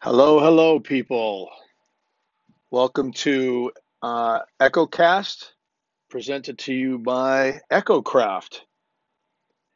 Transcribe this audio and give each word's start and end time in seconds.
Hello, 0.00 0.38
hello, 0.38 0.78
people. 0.78 1.50
Welcome 2.70 3.10
to 3.14 3.72
uh, 4.00 4.42
EchoCast, 4.60 5.50
presented 6.08 6.56
to 6.60 6.72
you 6.72 6.98
by 6.98 7.62
EchoCraft. 7.68 8.60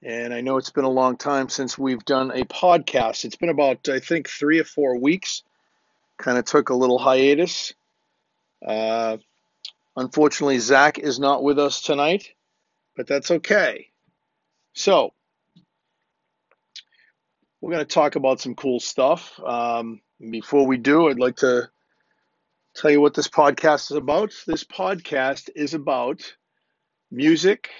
And 0.01 0.33
I 0.33 0.41
know 0.41 0.59
it's 0.59 0.71
been 0.71 0.85
a 0.85 0.89
long 0.89 1.17
time 1.17 1.49
since 1.49 1.77
we've 1.77 2.05
done 2.05 2.31
a 2.31 2.45
podcast. 2.45 3.25
It's 3.25 3.35
been 3.35 3.49
about, 3.49 3.89
I 3.89 3.99
think, 3.99 4.29
three 4.29 4.61
or 4.61 4.65
four 4.65 4.97
weeks. 4.97 5.43
Kind 6.19 6.39
of 6.39 6.45
took 6.45 6.69
a 6.69 6.77
little 6.77 6.99
hiatus. 6.99 7.75
Uh, 8.65 9.17
unfortunately, 9.97 10.61
Zach 10.61 11.01
is 11.01 11.19
not 11.19 11.43
with 11.43 11.59
us 11.59 11.83
tonight, 11.83 12.29
but 12.97 13.09
that's 13.09 13.33
okay. 13.33 13.89
So, 14.73 15.15
we're 17.61 17.73
going 17.73 17.85
to 17.85 17.93
talk 17.93 18.15
about 18.15 18.41
some 18.41 18.55
cool 18.55 18.79
stuff. 18.79 19.41
Um, 19.45 20.01
before 20.31 20.67
we 20.67 20.77
do, 20.77 21.09
I'd 21.09 21.19
like 21.19 21.37
to 21.37 21.69
tell 22.75 22.91
you 22.91 23.01
what 23.01 23.15
this 23.15 23.29
podcast 23.29 23.91
is 23.91 23.97
about. 23.97 24.33
This 24.47 24.65
podcast 24.65 25.51
is 25.55 25.75
about 25.75 26.37
music, 27.11 27.71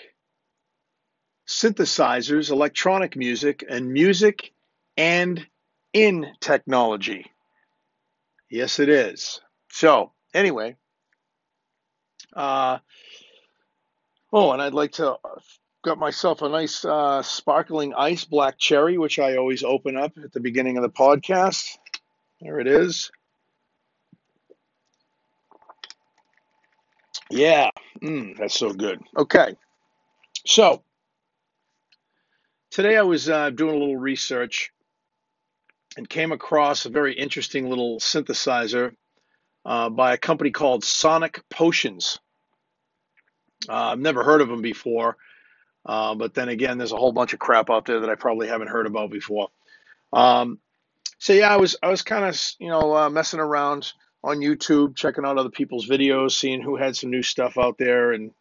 synthesizers, 1.47 2.51
electronic 2.51 3.17
music, 3.17 3.65
and 3.69 3.93
music 3.93 4.53
and 4.97 5.47
in 5.93 6.27
technology. 6.41 7.27
Yes, 8.51 8.79
it 8.81 8.89
is. 8.89 9.41
So, 9.71 10.13
anyway, 10.35 10.77
uh, 12.35 12.79
oh, 14.33 14.53
and 14.53 14.61
I'd 14.61 14.75
like 14.75 14.93
to 14.93 15.17
got 15.83 15.99
myself 15.99 16.43
a 16.43 16.49
nice 16.49 16.85
uh, 16.85 17.23
sparkling 17.23 17.93
ice 17.95 18.25
black 18.25 18.57
cherry, 18.59 18.99
which 18.99 19.19
I 19.19 19.37
always 19.37 19.65
open 19.65 19.97
up 19.97 20.13
at 20.23 20.33
the 20.33 20.41
beginning 20.41 20.77
of 20.77 20.83
the 20.83 20.91
podcast. 20.91 21.77
There 22.43 22.59
it 22.59 22.67
is. 22.67 23.11
Yeah, 27.31 27.71
mm, 28.03 28.37
that's 28.37 28.59
so 28.59 28.73
good. 28.73 29.01
Okay, 29.17 29.55
so 30.45 30.83
today 32.73 32.97
I 32.97 33.03
was 33.03 33.29
uh, 33.29 33.51
doing 33.51 33.77
a 33.77 33.79
little 33.79 33.97
research 33.97 34.73
and 35.97 36.09
came 36.09 36.33
across 36.33 36.85
a 36.85 36.91
very 36.91 37.15
interesting 37.15 37.71
little 37.71 38.01
synthesizer 38.01 38.93
uh, 39.65 39.89
by 39.89 40.13
a 40.13 40.19
company 40.19 40.51
called 40.51 40.83
Sonic 40.85 41.43
Potions. 41.49 42.19
Uh, 43.69 43.93
I've 43.93 44.01
never 44.01 44.25
heard 44.25 44.41
of 44.41 44.49
them 44.49 44.63
before, 44.63 45.17
uh, 45.87 46.17
but 46.17 46.35
then 46.35 46.49
again, 46.49 46.77
there's 46.77 46.93
a 46.93 46.97
whole 46.97 47.13
bunch 47.13 47.35
of 47.35 47.39
crap 47.39 47.71
out 47.71 47.87
there 47.87 48.01
that 48.01 48.11
I 48.11 48.17
probably 48.17 48.49
haven't 48.49 48.69
heard 48.69 48.87
about 48.87 49.11
before. 49.11 49.49
Um, 50.13 50.59
so 51.23 51.33
yeah, 51.35 51.55
I 51.55 51.57
was 51.57 51.77
I 51.81 51.89
was 51.89 52.03
kind 52.03 52.25
of 52.25 52.37
you 52.59 52.69
know 52.69 52.97
uh, 52.97 53.09
messing 53.09 53.39
around 53.39 53.93
on 54.25 54.39
YouTube, 54.39 54.97
checking 54.97 55.25
out 55.25 55.39
other 55.39 55.51
people's 55.51 55.89
videos, 55.89 56.33
seeing 56.33 56.61
who 56.61 56.75
had 56.75 56.97
some 56.97 57.11
new 57.11 57.23
stuff 57.23 57.57
out 57.57 57.79
there. 57.79 58.11
And 58.11 58.33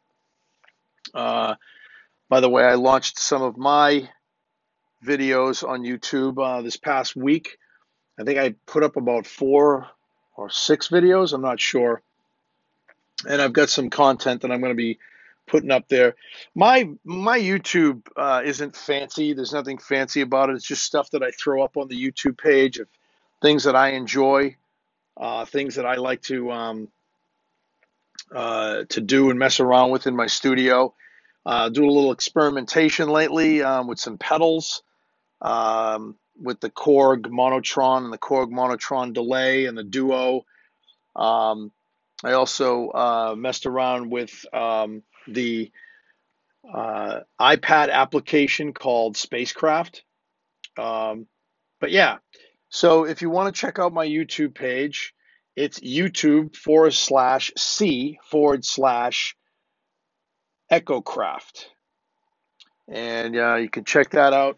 uh, 1.14 1.54
by 2.28 2.40
the 2.40 2.50
way, 2.50 2.64
I 2.64 2.74
launched 2.74 3.20
some 3.20 3.44
of 3.44 3.56
my 3.56 4.10
videos 5.06 5.64
on 5.64 5.84
YouTube 5.84 6.44
uh, 6.44 6.64
this 6.64 6.76
past 6.76 7.16
week. 7.16 7.60
I 8.20 8.24
think 8.24 8.40
I 8.40 8.56
put 8.66 8.82
up 8.82 8.96
about 8.96 9.28
four 9.28 9.88
or 10.36 10.50
six 10.50 10.88
videos. 10.90 11.34
I'm 11.34 11.42
not 11.44 11.60
sure. 11.60 12.02
And 13.30 13.40
I've 13.40 13.54
got 13.54 13.70
some 13.70 13.92
content 13.92 14.42
that 14.42 14.52
I'm 14.52 14.60
going 14.60 14.72
to 14.72 14.76
be 14.76 14.98
putting 15.52 15.72
up 15.72 15.88
there. 15.90 16.16
My 16.56 16.90
my 17.04 17.38
YouTube 17.40 18.08
uh, 18.18 18.42
isn't 18.44 18.76
fancy. 18.76 19.34
There's 19.34 19.54
nothing 19.54 19.78
fancy 19.78 20.22
about 20.22 20.50
it. 20.50 20.56
It's 20.56 20.66
just 20.66 20.84
stuff 20.84 21.12
that 21.12 21.22
I 21.22 21.32
throw 21.32 21.64
up 21.64 21.78
on 21.78 21.90
the 21.90 22.02
YouTube 22.02 22.38
page 22.40 22.80
of 22.80 22.88
things 23.42 23.66
that 23.66 23.76
I 23.76 23.90
enjoy 23.90 24.56
uh, 25.22 25.46
things 25.46 25.76
that 25.76 25.86
I 25.86 25.96
like 25.96 26.22
to 26.24 26.52
um, 26.52 26.88
uh, 28.34 28.84
to 28.90 29.02
do 29.02 29.30
and 29.30 29.40
mess 29.40 29.60
around 29.60 29.92
with 29.92 30.08
in 30.08 30.16
my 30.16 30.28
studio. 30.28 30.94
Uh, 31.46 31.70
do 31.70 31.84
a 31.84 31.92
little 31.92 32.12
experimentation 32.12 33.10
lately 33.10 33.64
um, 33.64 33.88
with 33.88 34.00
some 34.00 34.18
pedals, 34.18 34.84
um, 35.42 36.16
with 36.40 36.60
the 36.60 36.70
Korg 36.70 37.24
Monotron 37.24 38.04
and 38.04 38.14
the 38.14 38.18
Korg 38.18 38.52
Monotron 38.52 39.14
delay 39.14 39.66
and 39.66 39.78
the 39.78 39.84
Duo. 39.84 40.46
Um, 41.16 41.72
I 42.24 42.34
also 42.34 42.90
uh, 42.90 43.36
messed 43.36 43.66
around 43.66 44.12
with 44.12 44.46
um, 44.54 45.02
the 45.28 45.72
uh, 46.72 47.22
iPad 47.40 47.92
application 47.92 48.74
called 48.74 49.18
Spacecraft. 49.18 50.04
Um, 50.78 51.28
but 51.80 51.92
yeah, 51.92 52.18
so 52.70 53.06
if 53.06 53.22
you 53.22 53.30
want 53.30 53.54
to 53.54 53.60
check 53.60 53.80
out 53.80 53.94
my 53.94 54.08
YouTube 54.08 54.56
page, 54.56 55.14
it's 55.56 55.80
YouTube 55.80 56.56
forward 56.56 56.94
slash 56.94 57.52
C 57.58 58.20
forward 58.24 58.64
slash 58.64 59.36
EchoCraft. 60.72 61.66
And 62.88 63.36
uh, 63.36 63.56
you 63.56 63.70
can 63.70 63.84
check 63.84 64.12
that 64.12 64.34
out. 64.34 64.58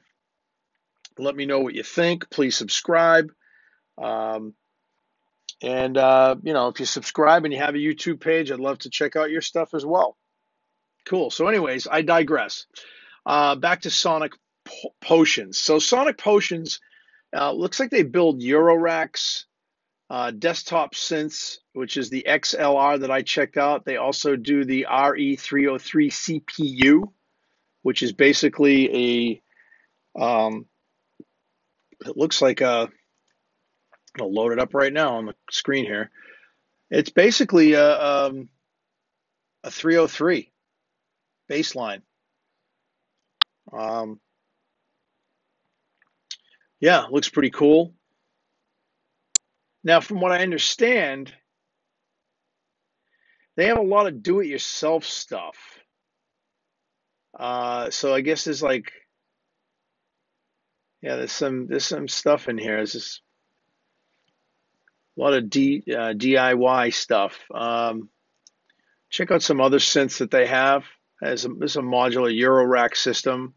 Let 1.18 1.36
me 1.36 1.46
know 1.46 1.60
what 1.60 1.76
you 1.76 1.84
think. 1.84 2.30
Please 2.30 2.56
subscribe. 2.56 3.32
Um, 4.02 4.54
and, 5.62 5.98
uh, 5.98 6.36
you 6.44 6.54
know, 6.54 6.68
if 6.68 6.80
you 6.80 6.86
subscribe 6.86 7.46
and 7.46 7.54
you 7.54 7.60
have 7.60 7.76
a 7.76 7.80
YouTube 7.80 8.20
page, 8.20 8.52
I'd 8.52 8.60
love 8.60 8.80
to 8.80 8.90
check 8.90 9.16
out 9.16 9.32
your 9.32 9.42
stuff 9.42 9.74
as 9.74 9.86
well. 9.86 10.18
Cool. 11.06 11.30
So, 11.32 11.48
anyways, 11.48 11.88
I 11.90 12.02
digress. 12.02 12.66
Uh, 13.26 13.56
back 13.56 13.82
to 13.82 13.90
Sonic 13.90 14.34
Potions. 15.02 15.60
So, 15.60 15.80
Sonic 15.80 16.18
Potions 16.18 16.80
uh, 17.36 17.52
looks 17.52 17.80
like 17.80 17.90
they 17.90 18.04
build 18.04 18.42
Eurorack's 18.42 19.46
uh, 20.10 20.32
desktop 20.32 20.94
synths, 20.94 21.58
which 21.74 21.98
is 21.98 22.10
the 22.10 22.26
XLR 22.28 23.02
that 23.02 23.12
I 23.12 23.22
checked 23.22 23.58
out. 23.58 23.84
They 23.84 23.98
also 23.98 24.36
do 24.36 24.64
the 24.64 24.88
RE303 24.90 26.12
CPU, 26.12 27.04
which 27.82 28.04
is 28.04 28.14
basically 28.14 29.42
a, 30.16 30.22
um, 30.22 30.68
it 32.06 32.16
looks 32.16 32.42
like 32.42 32.62
a, 32.62 32.90
I'll 34.20 34.32
load 34.32 34.52
it 34.52 34.60
up 34.60 34.74
right 34.76 34.94
now 34.94 35.16
on 35.16 35.26
the 35.26 35.36
screen 35.50 35.86
here. 35.86 36.12
It's 36.92 37.10
basically 37.10 37.74
a, 37.74 38.00
um, 38.00 38.50
a 39.64 39.72
303 39.72 40.53
baseline. 41.50 42.02
Um, 43.72 44.20
yeah, 46.80 47.06
looks 47.10 47.30
pretty 47.30 47.50
cool. 47.50 47.94
Now, 49.84 50.00
from 50.00 50.22
what 50.22 50.32
I 50.32 50.44
understand, 50.44 51.34
they 53.56 53.68
have 53.68 53.78
a 53.78 53.82
lot 53.82 54.08
of 54.08 54.24
do 54.24 54.40
it 54.40 54.48
yourself 54.48 55.06
stuff. 55.06 55.56
Uh, 57.38 57.90
so 57.90 58.14
I 58.14 58.22
guess 58.22 58.46
there's 58.46 58.64
like, 58.64 58.92
yeah, 61.02 61.18
there's 61.18 61.32
some 61.32 61.68
there's 61.68 61.86
some 61.86 62.08
stuff 62.08 62.48
in 62.48 62.58
here. 62.58 62.78
There's 62.78 62.94
just 62.94 63.22
a 65.18 65.22
lot 65.22 65.34
of 65.34 65.50
D, 65.50 65.84
uh, 65.88 66.14
DIY 66.14 66.94
stuff. 66.94 67.40
Um, 67.54 68.10
check 69.10 69.32
out 69.32 69.44
some 69.44 69.62
other 69.62 69.80
synths 69.80 70.20
that 70.20 70.32
they 70.32 70.48
have. 70.48 70.86
There's 71.24 71.46
a, 71.46 71.50
a 71.50 71.84
modular 71.84 72.34
Eurorack 72.34 72.96
system 72.96 73.54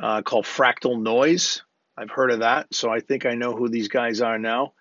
uh, 0.00 0.22
called 0.22 0.46
Fractal 0.46 1.00
Noise. 1.00 1.62
I've 1.96 2.10
heard 2.10 2.30
of 2.30 2.40
that, 2.40 2.74
so 2.74 2.90
I 2.90 3.00
think 3.00 3.26
I 3.26 3.34
know 3.34 3.54
who 3.54 3.68
these 3.68 3.88
guys 3.88 4.20
are 4.20 4.38
now. 4.38 4.72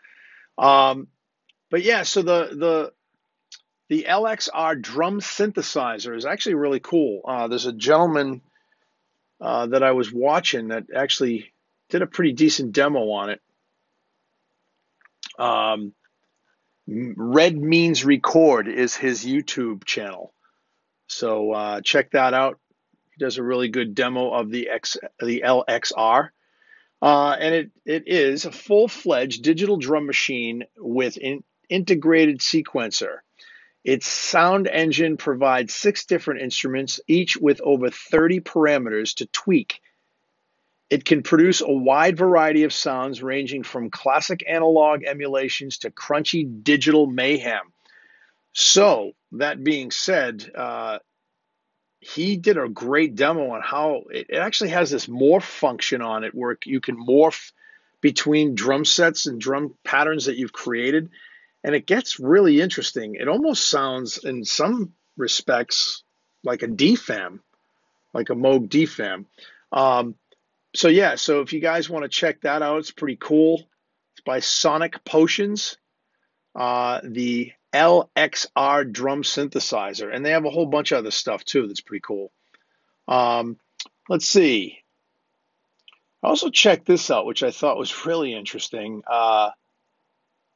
Um, 0.58 1.08
but 1.70 1.84
yeah, 1.84 2.04
so 2.04 2.22
the 2.22 2.50
the 2.52 2.94
the 3.90 4.06
LXR 4.10 4.82
drum 4.82 5.20
synthesizer 5.20 6.16
is 6.16 6.26
actually 6.26 6.56
really 6.56 6.80
cool. 6.80 7.22
Uh, 7.28 7.48
there's 7.48 7.66
a 7.66 7.74
gentleman 7.74 8.42
uh, 9.42 9.68
that 9.68 9.84
I 9.84 9.92
was 9.92 10.12
watching 10.12 10.70
that 10.70 10.86
actually 10.96 11.52
did 11.90 12.02
a 12.02 12.08
pretty 12.08 12.34
decent 12.34 12.72
demo 12.72 13.12
on 13.12 13.30
it. 13.30 13.42
Um, 15.38 15.94
Red 16.88 17.58
Means 17.58 18.06
Record 18.06 18.68
is 18.68 18.96
his 18.96 19.26
YouTube 19.26 19.84
channel, 19.84 20.34
so 21.14 21.52
uh, 21.52 21.82
check 21.82 22.12
that 22.12 22.34
out. 22.34 22.60
He 23.12 23.24
does 23.24 23.38
a 23.38 23.44
really 23.44 23.70
good 23.70 23.96
demo 23.96 24.32
of 24.32 24.50
the 24.50 24.70
X, 24.70 24.98
the 25.20 25.44
LXR. 25.46 26.30
Uh, 27.02 27.36
and 27.40 27.54
it, 27.54 27.72
it 27.86 28.08
is 28.08 28.46
a 28.46 28.52
full 28.52 28.88
fledged 28.88 29.44
digital 29.44 29.78
drum 29.78 30.06
machine 30.06 30.64
with 30.78 31.18
an 31.22 31.44
integrated 31.70 32.40
sequencer. 32.40 33.18
Its 33.84 34.08
sound 34.08 34.68
engine 34.68 35.18
provides 35.18 35.74
six 35.74 36.06
different 36.06 36.42
instruments, 36.42 37.02
each 37.08 37.36
with 37.36 37.60
over 37.62 37.90
30 37.90 38.40
parameters 38.40 39.16
to 39.16 39.26
tweak. 39.28 39.82
It 40.90 41.04
can 41.04 41.24
produce 41.24 41.60
a 41.60 41.68
wide 41.68 42.18
variety 42.18 42.64
of 42.64 42.72
sounds 42.72 43.22
ranging 43.22 43.64
from 43.64 43.90
classic 43.90 44.44
analog 44.48 45.04
emulations 45.04 45.80
to 45.80 45.92
crunchy 45.92 46.64
digital 46.64 47.08
mayhem. 47.08 47.73
So, 48.54 49.14
that 49.34 49.64
being 49.64 49.92
said, 49.92 50.50
uh, 50.56 51.00
he 52.00 52.38
did 52.38 52.58
a 52.58 52.70
great 52.70 53.16
demo 53.16 53.52
on 53.52 53.62
how 53.62 54.04
it, 54.12 54.28
it 54.30 54.38
actually 54.38 54.72
has 54.72 54.92
this 54.92 55.08
morph 55.08 55.44
function 55.44 56.02
on 56.02 56.24
it 56.24 56.36
where 56.36 56.58
you 56.66 56.80
can 56.80 56.98
morph 56.98 57.52
between 58.02 58.56
drum 58.56 58.84
sets 58.86 59.26
and 59.26 59.40
drum 59.40 59.74
patterns 59.84 60.26
that 60.26 60.36
you've 60.36 60.54
created. 60.54 61.10
And 61.64 61.74
it 61.74 61.88
gets 61.88 62.20
really 62.20 62.60
interesting. 62.60 63.16
It 63.16 63.30
almost 63.30 63.70
sounds, 63.70 64.18
in 64.24 64.44
some 64.44 64.94
respects, 65.16 66.04
like 66.44 66.62
a 66.62 66.68
DFAM, 66.68 67.40
like 68.14 68.30
a 68.30 68.36
Moog 68.36 68.68
DFAM. 68.68 69.26
Um, 69.72 70.16
so 70.76 70.90
yeah, 70.90 71.16
so 71.16 71.40
if 71.40 71.54
you 71.54 71.62
guys 71.62 71.90
want 71.90 72.04
to 72.04 72.10
check 72.10 72.42
that 72.42 72.62
out, 72.62 72.80
it's 72.80 72.92
pretty 72.92 73.18
cool. 73.20 73.64
It's 74.14 74.24
by 74.26 74.42
Sonic 74.42 75.06
Potions, 75.06 75.78
uh, 76.56 77.00
the 77.04 77.54
LXR 77.74 78.92
drum 78.92 79.24
synthesizer, 79.24 80.14
and 80.14 80.26
they 80.26 80.32
have 80.32 80.46
a 80.46 80.50
whole 80.50 80.66
bunch 80.66 80.92
of 80.92 81.00
other 81.00 81.12
stuff 81.12 81.44
too 81.44 81.68
that's 81.68 81.82
pretty 81.82 82.04
cool. 82.06 82.32
Um, 83.08 83.58
let's 84.10 84.28
see. 84.28 84.80
I 86.24 86.28
also 86.28 86.50
checked 86.50 86.86
this 86.86 87.12
out, 87.12 87.26
which 87.26 87.44
I 87.44 87.52
thought 87.52 87.78
was 87.78 88.06
really 88.06 88.34
interesting. 88.34 89.02
Uh, 89.10 89.50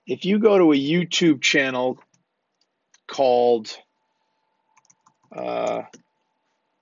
if 0.05 0.23
you 0.23 0.39
go 0.39 0.57
to 0.57 0.71
a 0.71 0.75
YouTube 0.75 1.41
channel 1.41 1.99
called 3.07 3.75
uh, 5.35 5.81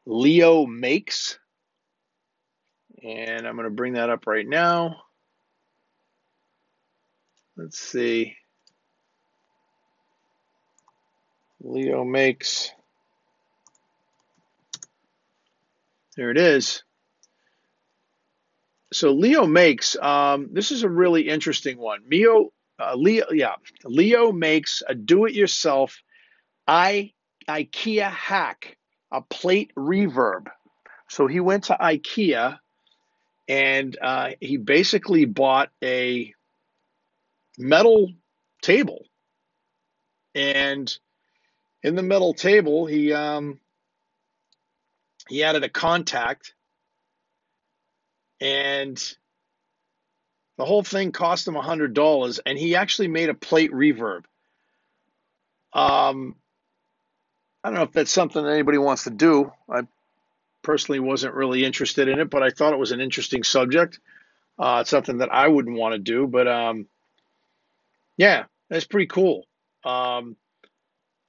Leo 0.06 0.66
Makes, 0.68 1.40
and 3.04 3.48
I'm 3.48 3.56
going 3.56 3.66
to 3.66 3.72
bring 3.72 3.94
that 3.94 4.10
up 4.10 4.28
right 4.28 4.48
now. 4.48 4.98
Let's 7.58 7.80
see. 7.80 8.36
Leo 11.66 12.04
Makes. 12.04 12.72
There 16.16 16.30
it 16.30 16.38
is. 16.38 16.84
So 18.94 19.12
Leo 19.12 19.46
makes 19.46 19.98
um, 19.98 20.50
this 20.54 20.72
is 20.72 20.84
a 20.84 20.90
really 20.90 21.28
interesting 21.28 21.78
one. 21.78 22.02
Leo, 22.10 22.52
uh, 22.80 22.96
Leo, 22.96 23.26
yeah, 23.32 23.56
Leo 23.84 24.32
makes 24.32 24.84
a 24.88 24.96
do-it-yourself 24.96 26.02
I 26.68 27.12
IKEA 27.50 28.10
hack, 28.10 28.78
a 29.12 29.22
plate 29.22 29.72
reverb. 29.76 30.48
So 31.10 31.28
he 31.28 31.40
went 31.40 31.66
to 31.66 31.74
IKEA 31.74 32.60
and 33.48 33.98
uh, 34.02 34.30
he 34.40 34.58
basically 34.58 35.26
bought 35.26 35.70
a 35.84 36.34
metal 37.58 38.14
table, 38.62 39.06
and 40.34 40.98
in 41.86 41.94
the 41.94 42.02
metal 42.02 42.34
table 42.34 42.88
he 42.88 43.14
um, 43.14 43.60
he 45.30 45.44
added 45.44 45.64
a 45.64 45.70
contact, 45.70 46.56
and 48.42 48.98
the 50.58 50.66
whole 50.66 50.82
thing 50.82 51.12
cost 51.12 51.48
him 51.48 51.54
hundred 51.54 51.94
dollars, 51.94 52.40
and 52.44 52.58
he 52.58 52.76
actually 52.76 53.08
made 53.08 53.30
a 53.30 53.36
plate 53.36 53.72
reverb. 53.72 54.24
Um, 55.74 56.36
I 57.64 57.70
don't 57.70 57.76
know 57.76 57.84
if 57.84 57.92
that's 57.92 58.12
something 58.12 58.44
that 58.44 58.52
anybody 58.52 58.80
wants 58.80 59.04
to 59.04 59.12
do. 59.12 59.52
I 59.70 59.82
personally 60.64 61.00
wasn't 61.00 61.36
really 61.36 61.64
interested 61.64 62.08
in 62.08 62.20
it, 62.20 62.32
but 62.32 62.42
I 62.42 62.50
thought 62.50 62.74
it 62.74 62.80
was 62.80 62.94
an 62.94 63.02
interesting 63.02 63.44
subject. 63.44 64.00
Uh, 64.58 64.80
it's 64.82 64.90
something 64.90 65.20
that 65.20 65.32
I 65.32 65.50
wouldn't 65.50 65.78
want 65.78 65.94
to 65.94 66.00
do, 66.00 66.26
but 66.26 66.48
um, 66.48 66.88
yeah, 68.18 68.46
that's 68.70 68.86
pretty 68.88 69.06
cool. 69.08 69.46
Um, 69.84 70.36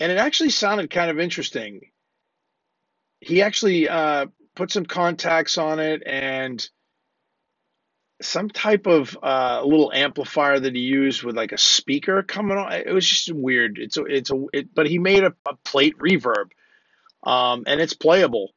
and 0.01 0.13
it 0.13 0.19
actually 0.19 0.51
sounded 0.51 0.91
kind 0.91 1.11
of 1.11 1.19
interesting. 1.19 1.81
He 3.21 3.43
actually 3.43 3.89
uh, 3.89 4.27
put 4.55 4.71
some 4.71 4.87
contacts 4.87 5.59
on 5.59 5.79
it 5.79 6.03
and 6.05 6.69
some 8.23 8.49
type 8.49 8.87
of 8.87 9.17
uh, 9.23 9.63
little 9.65 9.93
amplifier 9.93 10.59
that 10.59 10.75
he 10.75 10.81
used 10.81 11.23
with 11.23 11.37
like 11.37 11.53
a 11.53 11.59
speaker 11.59 12.23
coming 12.23 12.57
on. 12.57 12.73
It 12.73 12.93
was 12.93 13.07
just 13.07 13.33
weird. 13.33 13.79
It's 13.79 13.97
a, 13.97 14.05
it's 14.05 14.31
a, 14.31 14.45
it, 14.53 14.75
but 14.75 14.87
he 14.87 14.99
made 14.99 15.25
a, 15.25 15.35
a 15.47 15.57
plate 15.65 15.99
reverb, 15.99 16.51
um, 17.23 17.65
and 17.67 17.81
it's 17.81 17.95
playable 17.95 18.53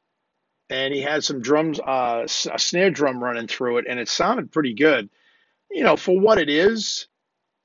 and 0.69 0.93
he 0.93 1.01
had 1.01 1.23
some 1.23 1.41
drums, 1.41 1.79
uh, 1.79 2.27
a 2.51 2.59
snare 2.59 2.91
drum 2.91 3.23
running 3.23 3.47
through 3.47 3.79
it, 3.79 3.85
and 3.89 3.99
it 3.99 4.07
sounded 4.07 4.51
pretty 4.51 4.73
good. 4.73 5.09
You 5.71 5.83
know, 5.83 5.97
for 5.97 6.19
what 6.19 6.37
it 6.37 6.49
is, 6.49 7.07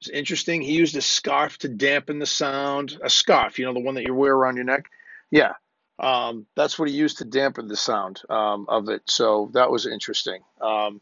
it's 0.06 0.16
interesting. 0.16 0.62
He 0.62 0.72
used 0.74 0.96
a 0.96 1.02
scarf 1.02 1.58
to 1.58 1.68
dampen 1.68 2.18
the 2.18 2.26
sound. 2.26 2.98
A 3.02 3.10
scarf, 3.10 3.58
you 3.58 3.64
know, 3.66 3.72
the 3.74 3.80
one 3.80 3.94
that 3.96 4.04
you 4.06 4.14
wear 4.14 4.34
around 4.34 4.56
your 4.56 4.66
neck. 4.66 4.86
Yeah, 5.30 5.54
um, 5.98 6.46
that's 6.56 6.78
what 6.78 6.88
he 6.88 6.94
used 6.94 7.18
to 7.18 7.24
dampen 7.24 7.68
the 7.68 7.76
sound 7.76 8.22
um, 8.30 8.66
of 8.68 8.88
it. 8.88 9.02
So 9.06 9.50
that 9.54 9.70
was 9.70 9.86
interesting. 9.86 10.42
Um, 10.60 11.00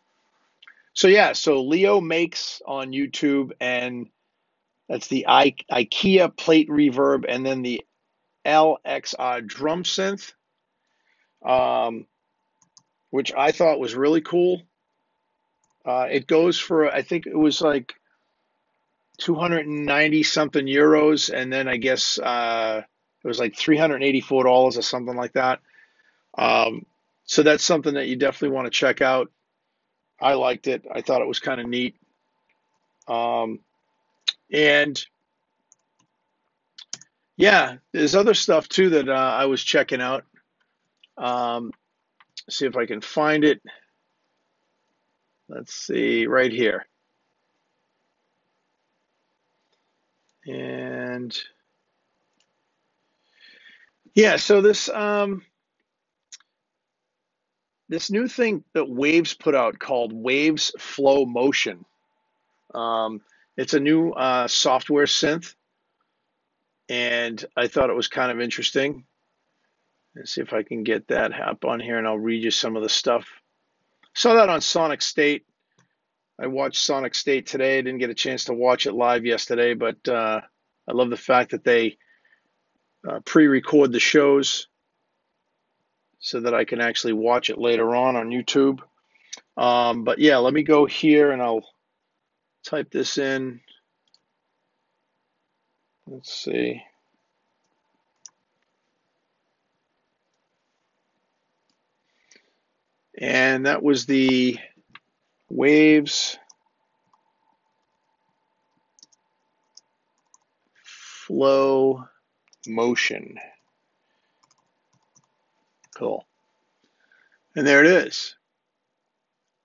so 0.94 1.08
yeah, 1.08 1.32
so 1.32 1.62
Leo 1.62 2.00
makes 2.00 2.62
on 2.66 2.92
YouTube, 2.92 3.52
and 3.60 4.08
that's 4.88 5.08
the 5.08 5.26
I- 5.28 5.56
IKEA 5.70 6.36
plate 6.36 6.68
reverb, 6.68 7.24
and 7.28 7.44
then 7.44 7.62
the 7.62 7.84
LXR 8.46 9.46
drum 9.46 9.84
synth 9.84 10.32
um, 11.44 12.06
which 13.10 13.32
I 13.36 13.52
thought 13.52 13.80
was 13.80 13.94
really 13.94 14.20
cool. 14.20 14.62
Uh, 15.84 16.06
it 16.10 16.26
goes 16.26 16.58
for, 16.58 16.88
I 16.90 17.02
think 17.02 17.26
it 17.26 17.36
was 17.36 17.60
like 17.60 17.94
290 19.24 20.22
something 20.24 20.66
euros, 20.66 21.32
and 21.32 21.52
then 21.52 21.68
I 21.68 21.76
guess 21.78 22.18
uh, 22.18 22.82
it 23.24 23.28
was 23.28 23.38
like 23.38 23.54
$384 23.54 24.32
or 24.32 24.72
something 24.82 25.16
like 25.16 25.34
that. 25.34 25.60
Um, 26.38 26.86
so 27.24 27.42
that's 27.42 27.64
something 27.64 27.94
that 27.94 28.08
you 28.08 28.16
definitely 28.16 28.54
want 28.56 28.66
to 28.66 28.70
check 28.70 29.00
out. 29.02 29.30
I 30.20 30.34
liked 30.34 30.68
it. 30.68 30.84
I 30.92 31.02
thought 31.02 31.22
it 31.22 31.28
was 31.28 31.40
kind 31.40 31.60
of 31.60 31.68
neat. 31.68 31.96
Um, 33.08 33.60
and 34.52 35.04
yeah, 37.36 37.76
there's 37.92 38.14
other 38.14 38.34
stuff 38.34 38.68
too 38.68 38.90
that 38.90 39.08
uh, 39.08 39.12
I 39.12 39.46
was 39.46 39.62
checking 39.62 40.00
out. 40.02 40.24
Um, 41.18 41.72
see 42.50 42.66
if 42.66 42.76
I 42.76 42.86
can 42.86 43.00
find 43.00 43.44
it. 43.44 43.62
Let's 45.48 45.74
see, 45.74 46.26
right 46.26 46.52
here. 46.52 46.86
And 50.46 51.36
yeah, 54.14 54.36
so 54.36 54.60
this 54.60 54.88
um, 54.88 55.42
this 57.88 58.10
new 58.10 58.28
thing 58.28 58.64
that 58.74 58.88
Waves 58.88 59.34
put 59.34 59.54
out 59.54 59.78
called 59.78 60.12
Waves 60.12 60.72
Flow 60.78 61.24
Motion. 61.26 61.84
Um, 62.74 63.20
it's 63.56 63.74
a 63.74 63.80
new 63.80 64.10
uh, 64.10 64.48
software 64.48 65.06
synth, 65.06 65.54
and 66.88 67.44
I 67.56 67.68
thought 67.68 67.90
it 67.90 67.96
was 67.96 68.08
kind 68.08 68.32
of 68.32 68.40
interesting. 68.40 69.04
Let's 70.14 70.34
see 70.34 70.42
if 70.42 70.52
I 70.52 70.62
can 70.62 70.82
get 70.84 71.08
that 71.08 71.32
up 71.40 71.64
on 71.64 71.80
here 71.80 71.96
and 71.98 72.06
I'll 72.06 72.18
read 72.18 72.42
you 72.44 72.50
some 72.50 72.76
of 72.76 72.82
the 72.82 72.88
stuff. 72.88 73.26
Saw 74.14 74.34
that 74.34 74.50
on 74.50 74.60
Sonic 74.60 75.00
State. 75.00 75.46
I 76.40 76.46
watched 76.46 76.82
Sonic 76.82 77.14
State 77.14 77.46
today. 77.46 77.78
I 77.78 77.82
didn't 77.82 77.98
get 77.98 78.10
a 78.10 78.14
chance 78.14 78.46
to 78.46 78.54
watch 78.54 78.86
it 78.86 78.92
live 78.94 79.24
yesterday, 79.24 79.74
but 79.74 80.08
uh, 80.08 80.40
I 80.88 80.92
love 80.92 81.10
the 81.10 81.16
fact 81.16 81.52
that 81.52 81.64
they 81.64 81.98
uh, 83.08 83.20
pre 83.24 83.46
record 83.46 83.92
the 83.92 84.00
shows 84.00 84.68
so 86.18 86.40
that 86.40 86.54
I 86.54 86.64
can 86.64 86.80
actually 86.80 87.14
watch 87.14 87.50
it 87.50 87.58
later 87.58 87.94
on 87.94 88.16
on 88.16 88.30
YouTube. 88.30 88.80
Um, 89.56 90.04
but 90.04 90.18
yeah, 90.18 90.38
let 90.38 90.54
me 90.54 90.62
go 90.62 90.86
here 90.86 91.30
and 91.32 91.42
I'll 91.42 91.66
type 92.64 92.90
this 92.90 93.18
in. 93.18 93.60
Let's 96.06 96.32
see. 96.32 96.82
And 103.18 103.66
that 103.66 103.82
was 103.82 104.06
the 104.06 104.58
waves 105.52 106.38
flow 111.26 112.06
motion. 112.66 113.36
Cool. 115.94 116.24
And 117.54 117.66
there 117.66 117.84
it 117.84 118.06
is. 118.06 118.34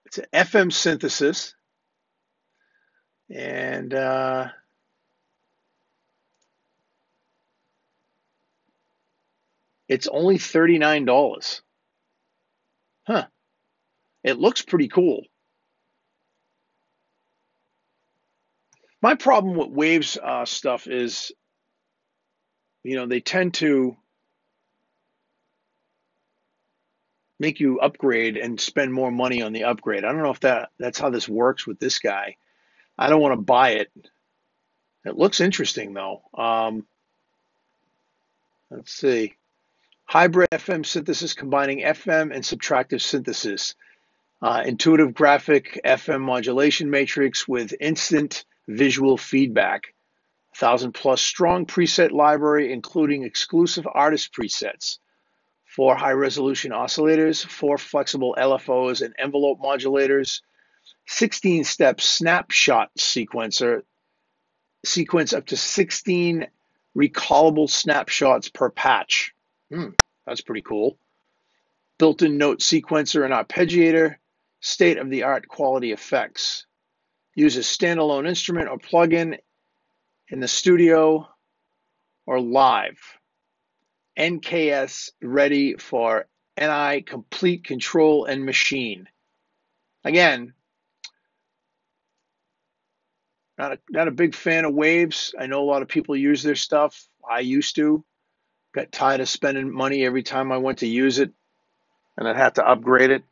It's 0.06 0.18
an 0.18 0.26
FM 0.34 0.74
synthesis. 0.74 1.56
And 3.30 3.94
uh, 3.94 4.50
it's 9.88 10.08
only 10.08 10.38
$39. 10.38 11.62
Huh. 13.06 13.28
It 14.24 14.38
looks 14.38 14.62
pretty 14.62 14.90
cool. 14.90 15.24
My 19.02 19.16
problem 19.16 19.56
with 19.56 19.70
Waves 19.70 20.18
uh, 20.22 20.46
stuff 20.46 20.88
is, 20.88 21.32
you 22.84 22.96
know, 22.96 23.06
they 23.06 23.20
tend 23.20 23.54
to 23.56 23.96
make 27.40 27.60
you 27.60 27.80
upgrade 27.80 28.38
and 28.38 28.60
spend 28.60 28.92
more 28.92 29.12
money 29.12 29.42
on 29.42 29.54
the 29.54 29.66
upgrade. 29.66 30.04
I 30.04 30.12
don't 30.12 30.24
know 30.24 30.32
if 30.32 30.40
that 30.40 30.70
that's 30.80 31.00
how 31.00 31.12
this 31.12 31.30
works 31.30 31.68
with 31.68 31.80
this 31.80 32.00
guy. 32.00 32.38
I 32.98 33.10
don't 33.10 33.22
want 33.22 33.34
to 33.34 33.44
buy 33.44 33.72
it. 33.72 33.92
It 35.06 35.16
looks 35.16 35.40
interesting 35.40 35.94
though. 35.94 36.24
Um, 36.34 36.88
let's 38.72 38.92
see. 38.92 39.36
Hybrid 40.06 40.50
FM 40.52 40.86
synthesis 40.86 41.34
combining 41.34 41.82
FM 41.82 42.34
and 42.34 42.44
subtractive 42.44 43.02
synthesis. 43.02 43.76
Uh, 44.42 44.64
intuitive 44.66 45.14
graphic 45.14 45.80
FM 45.84 46.22
modulation 46.22 46.90
matrix 46.90 47.48
with 47.48 47.74
instant 47.80 48.46
visual 48.68 49.18
feedback. 49.18 49.94
1000 50.60 50.92
plus 50.92 51.22
strong 51.22 51.66
preset 51.66 52.12
library, 52.12 52.74
including 52.74 53.24
exclusive 53.24 53.88
artist 53.92 54.34
presets. 54.34 54.98
Four 55.66 55.96
high 55.96 56.14
resolution 56.14 56.72
oscillators, 56.72 57.46
four 57.46 57.78
flexible 57.78 58.36
LFOs 58.40 59.04
and 59.04 59.14
envelope 59.20 59.60
modulators, 59.60 60.42
16 61.08 61.64
step 61.64 62.02
snapshot 62.02 62.90
sequencer, 62.98 63.84
sequence 64.86 65.34
up 65.34 65.46
to 65.48 65.58
16 65.58 66.48
recallable 66.98 67.70
snapshots 67.70 68.50
per 68.50 68.70
patch. 68.70 69.34
Hmm, 69.72 69.90
that's 70.26 70.42
pretty 70.42 70.62
cool. 70.62 70.98
Built 72.00 72.22
in 72.22 72.38
note 72.38 72.60
sequencer 72.60 73.24
and 73.24 73.34
arpeggiator, 73.34 74.16
state 74.60 74.98
of 74.98 75.10
the 75.10 75.24
art 75.24 75.48
quality 75.48 75.92
effects. 75.92 76.67
Use 77.38 77.56
a 77.56 77.60
standalone 77.60 78.28
instrument 78.28 78.68
or 78.68 78.80
plugin 78.80 79.38
in 80.28 80.40
the 80.40 80.48
studio 80.48 81.30
or 82.26 82.42
live. 82.42 82.98
NKS 84.18 85.12
ready 85.22 85.76
for 85.76 86.26
NI 86.60 87.04
Komplete 87.04 87.64
Kontrol 87.64 88.28
and 88.28 88.42
Maschine. 88.42 89.06
Again, 90.04 90.54
not 93.56 93.74
a, 93.74 93.80
not 93.92 94.08
a 94.08 94.12
big 94.12 94.34
fan 94.34 94.66
of 94.66 94.74
waves. 94.74 95.36
I 95.40 95.46
know 95.46 95.62
a 95.62 95.70
lot 95.70 95.84
of 95.84 95.90
people 95.90 96.16
use 96.16 96.42
their 96.42 96.56
stuff. 96.56 97.08
I 97.30 97.42
used 97.42 97.76
to. 97.76 98.04
Got 98.74 98.92
tired 98.92 99.22
of 99.22 99.30
spending 99.30 99.72
money 99.72 100.04
every 100.04 100.24
time 100.24 100.52
I 100.52 100.58
went 100.58 100.80
to 100.80 100.88
use 100.88 101.20
it, 101.20 101.30
and 102.18 102.28
I'd 102.28 102.36
have 102.36 102.54
to 102.54 102.68
upgrade 102.68 103.12
it. 103.12 103.24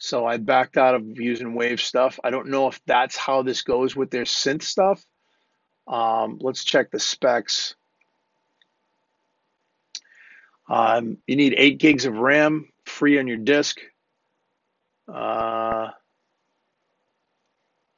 So 0.00 0.24
I 0.24 0.38
backed 0.38 0.78
out 0.78 0.94
of 0.94 1.20
using 1.20 1.54
wave 1.54 1.78
stuff. 1.78 2.18
I 2.24 2.30
don't 2.30 2.48
know 2.48 2.68
if 2.68 2.80
that's 2.86 3.18
how 3.18 3.42
this 3.42 3.60
goes 3.60 3.94
with 3.94 4.10
their 4.10 4.24
synth 4.24 4.62
stuff. 4.62 5.04
Um, 5.86 6.38
let's 6.40 6.64
check 6.64 6.90
the 6.90 6.98
specs. 6.98 7.74
Um, 10.70 11.18
you 11.26 11.36
need 11.36 11.54
8 11.56 11.78
gigs 11.78 12.06
of 12.06 12.16
RAM 12.16 12.70
free 12.86 13.18
on 13.18 13.26
your 13.26 13.36
disk. 13.36 13.78
Uh, 15.06 15.88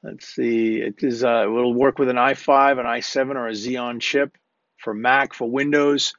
let's 0.02 0.26
see. 0.26 0.80
It 0.80 1.04
is. 1.04 1.22
Uh, 1.22 1.44
it 1.44 1.50
will 1.50 1.72
work 1.72 2.00
with 2.00 2.08
an 2.08 2.16
i5, 2.16 2.80
an 2.80 2.86
i7, 2.86 3.36
or 3.36 3.46
a 3.46 3.52
Xeon 3.52 4.00
chip 4.00 4.36
for 4.78 4.92
Mac, 4.92 5.34
for 5.34 5.48
Windows. 5.48 6.14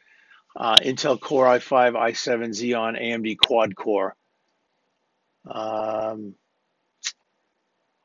Uh, 0.55 0.77
Intel 0.77 1.19
Core 1.19 1.47
i5, 1.47 1.93
i7, 1.93 2.49
Xeon, 2.51 3.01
AMD 3.01 3.37
quad 3.37 3.75
core. 3.75 4.15
Um, 5.45 6.35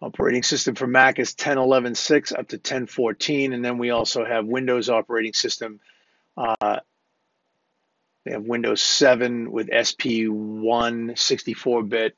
operating 0.00 0.42
system 0.42 0.74
for 0.74 0.86
Mac 0.86 1.18
is 1.18 1.34
10.11.6 1.34 2.38
up 2.38 2.48
to 2.48 2.58
10.14, 2.58 3.54
and 3.54 3.64
then 3.64 3.78
we 3.78 3.90
also 3.90 4.24
have 4.24 4.46
Windows 4.46 4.88
operating 4.88 5.32
system. 5.32 5.80
Uh, 6.36 6.80
we 8.24 8.32
have 8.32 8.44
Windows 8.44 8.80
7 8.82 9.50
with 9.50 9.68
SP1 9.68 11.12
64-bit, 11.12 12.16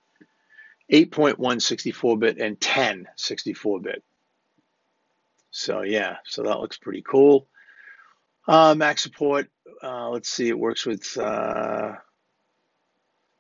8.1 0.92 1.36
64-bit, 1.36 2.38
and 2.38 2.60
10 2.60 3.08
64-bit. 3.16 4.02
So 5.52 5.82
yeah, 5.82 6.16
so 6.24 6.42
that 6.42 6.60
looks 6.60 6.78
pretty 6.78 7.02
cool. 7.02 7.46
Uh, 8.46 8.74
Mac 8.74 8.98
support, 8.98 9.48
uh, 9.82 10.08
let's 10.10 10.28
see, 10.28 10.48
it 10.48 10.58
works 10.58 10.86
with 10.86 11.16
uh, 11.16 11.94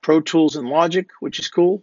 Pro 0.02 0.20
Tools 0.20 0.56
and 0.56 0.68
Logic, 0.68 1.08
which 1.20 1.38
is 1.38 1.48
cool. 1.48 1.82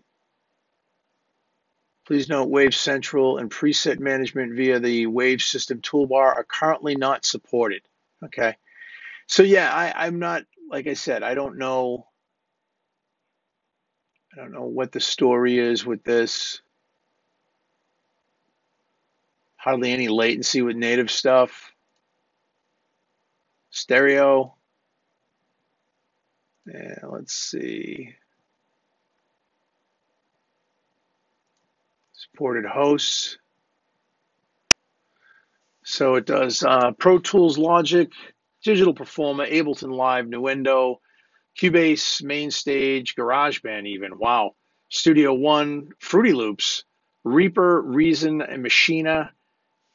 Please 2.06 2.30
note 2.30 2.50
Wave 2.50 2.74
Central 2.74 3.38
and 3.38 3.52
preset 3.52 4.00
management 4.00 4.56
via 4.56 4.80
the 4.80 5.08
Wave 5.08 5.42
System 5.42 5.82
toolbar 5.82 6.36
are 6.36 6.46
currently 6.46 6.96
not 6.96 7.26
supported. 7.26 7.82
Okay. 8.24 8.56
So 9.28 9.44
yeah, 9.44 9.70
I, 9.72 10.06
I'm 10.06 10.20
not 10.20 10.44
like 10.70 10.88
I 10.88 10.94
said, 10.94 11.24
I 11.24 11.34
don't 11.34 11.58
know. 11.58 12.08
I 14.34 14.38
don't 14.38 14.52
know 14.52 14.66
what 14.66 14.92
the 14.92 15.00
story 15.00 15.58
is 15.58 15.86
with 15.86 16.04
this. 16.04 16.62
Hardly 19.56 19.92
any 19.92 20.08
latency 20.08 20.62
with 20.62 20.76
native 20.76 21.10
stuff. 21.10 21.74
Stereo. 23.72 24.57
Yeah, 26.68 27.00
let's 27.10 27.34
see. 27.34 28.16
Supported 32.14 32.66
hosts. 32.66 33.38
So 35.84 36.16
it 36.16 36.26
does 36.26 36.64
uh, 36.64 36.92
Pro 36.92 37.20
Tools 37.20 37.58
Logic, 37.58 38.12
Digital 38.64 38.94
Performer, 38.94 39.46
Ableton 39.46 39.92
Live, 39.96 40.26
Nuendo, 40.26 40.98
Cubase, 41.58 42.22
Mainstage, 42.22 43.16
GarageBand, 43.16 43.88
even. 43.88 44.18
Wow. 44.18 44.56
Studio 44.90 45.34
One, 45.34 45.90
Fruity 46.00 46.34
Loops, 46.34 46.84
Reaper, 47.24 47.82
Reason, 47.82 48.42
and 48.42 48.64
Machina, 48.64 49.32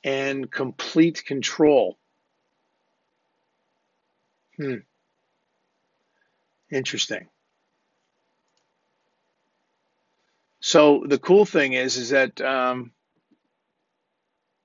and 0.03 0.51
Komplete 0.51 1.23
Kontrol. 1.29 1.97
Hmm. 4.57 4.77
Interesting. 6.73 7.29
So 10.61 11.05
the 11.07 11.19
cool 11.19 11.45
thing 11.45 11.75
is, 11.75 11.99
is 11.99 12.11
that 12.11 12.41
um, 12.41 12.93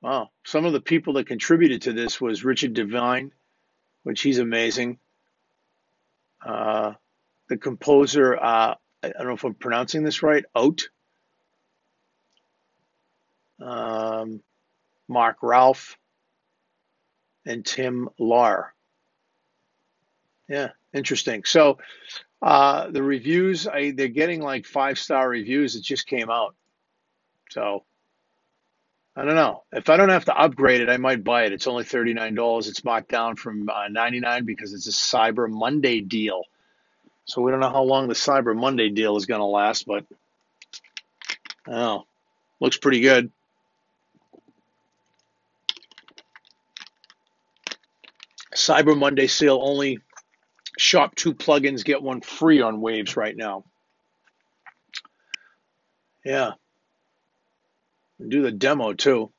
wow, 0.01 0.29
some 0.45 0.63
of 0.63 0.71
the 0.71 0.79
people 0.79 1.13
that 1.13 1.27
contributed 1.27 1.81
to 1.83 1.93
this 1.93 2.21
was 2.21 2.45
Richard 2.45 2.73
Devine, 2.73 3.31
which 4.03 4.21
he's 4.21 4.39
amazing. 4.39 4.99
Uh, 6.45 6.93
the 7.49 7.57
composer, 7.57 8.37
uh, 8.37 8.75
I 9.03 9.09
don't 9.09 9.27
know 9.27 9.33
if 9.33 9.43
I'm 9.43 9.53
pronouncing 9.55 10.03
this 10.03 10.23
right, 10.23 10.45
Oat. 10.55 10.89
Um, 13.61 14.41
Mark 15.09 15.37
Ralph 15.41 15.97
and 17.45 17.65
Tim 17.65 18.07
Lar. 18.17 18.73
Yeah, 20.47 20.69
interesting. 20.93 21.43
So 21.43 21.77
uh, 22.41 22.89
the 22.89 23.03
reviews, 23.03 23.67
I, 23.67 23.91
they're 23.91 24.07
getting 24.07 24.41
like 24.41 24.65
five 24.65 24.97
star 24.97 25.27
reviews. 25.27 25.75
It 25.75 25.83
just 25.83 26.07
came 26.07 26.29
out. 26.29 26.55
So 27.49 27.83
I 29.15 29.25
don't 29.25 29.35
know. 29.35 29.63
If 29.71 29.89
I 29.89 29.97
don't 29.97 30.09
have 30.09 30.25
to 30.25 30.37
upgrade 30.37 30.81
it, 30.81 30.89
I 30.89 30.97
might 30.97 31.23
buy 31.23 31.45
it. 31.45 31.53
It's 31.53 31.65
only 31.65 31.83
$39. 31.83 32.67
It's 32.67 32.83
marked 32.83 33.09
down 33.09 33.35
from 33.35 33.67
uh, 33.67 33.87
99 33.89 34.45
because 34.45 34.73
it's 34.73 34.87
a 34.87 34.91
Cyber 34.91 35.49
Monday 35.49 36.01
deal. 36.01 36.43
So 37.25 37.41
we 37.41 37.51
don't 37.51 37.59
know 37.59 37.71
how 37.71 37.81
long 37.81 38.07
the 38.07 38.13
Cyber 38.13 38.55
Monday 38.55 38.89
deal 38.89 39.17
is 39.17 39.25
going 39.25 39.41
to 39.41 39.45
last, 39.45 39.85
but 39.87 40.05
oh, 41.67 42.05
looks 42.59 42.77
pretty 42.77 43.01
good. 43.01 43.31
Cyber 48.55 48.97
Monday 48.97 49.27
sale 49.27 49.59
only 49.61 49.99
shop 50.77 51.15
two 51.15 51.33
plugins, 51.33 51.83
get 51.83 52.01
one 52.01 52.21
free 52.21 52.61
on 52.61 52.81
Waves 52.81 53.17
right 53.17 53.35
now. 53.35 53.65
Yeah 56.23 56.51
do 58.25 58.41
the 58.41 58.51
demo 58.51 58.93
too. 58.93 59.31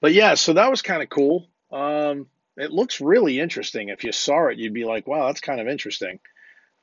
But 0.00 0.12
yeah, 0.12 0.34
so 0.34 0.52
that 0.54 0.70
was 0.70 0.82
kind 0.82 1.02
of 1.02 1.08
cool. 1.08 1.48
Um, 1.72 2.26
it 2.56 2.70
looks 2.70 3.00
really 3.00 3.40
interesting. 3.40 3.88
If 3.88 4.04
you 4.04 4.12
saw 4.12 4.48
it, 4.48 4.58
you'd 4.58 4.74
be 4.74 4.84
like, 4.84 5.06
wow, 5.06 5.26
that's 5.26 5.40
kind 5.40 5.60
of 5.60 5.68
interesting. 5.68 6.20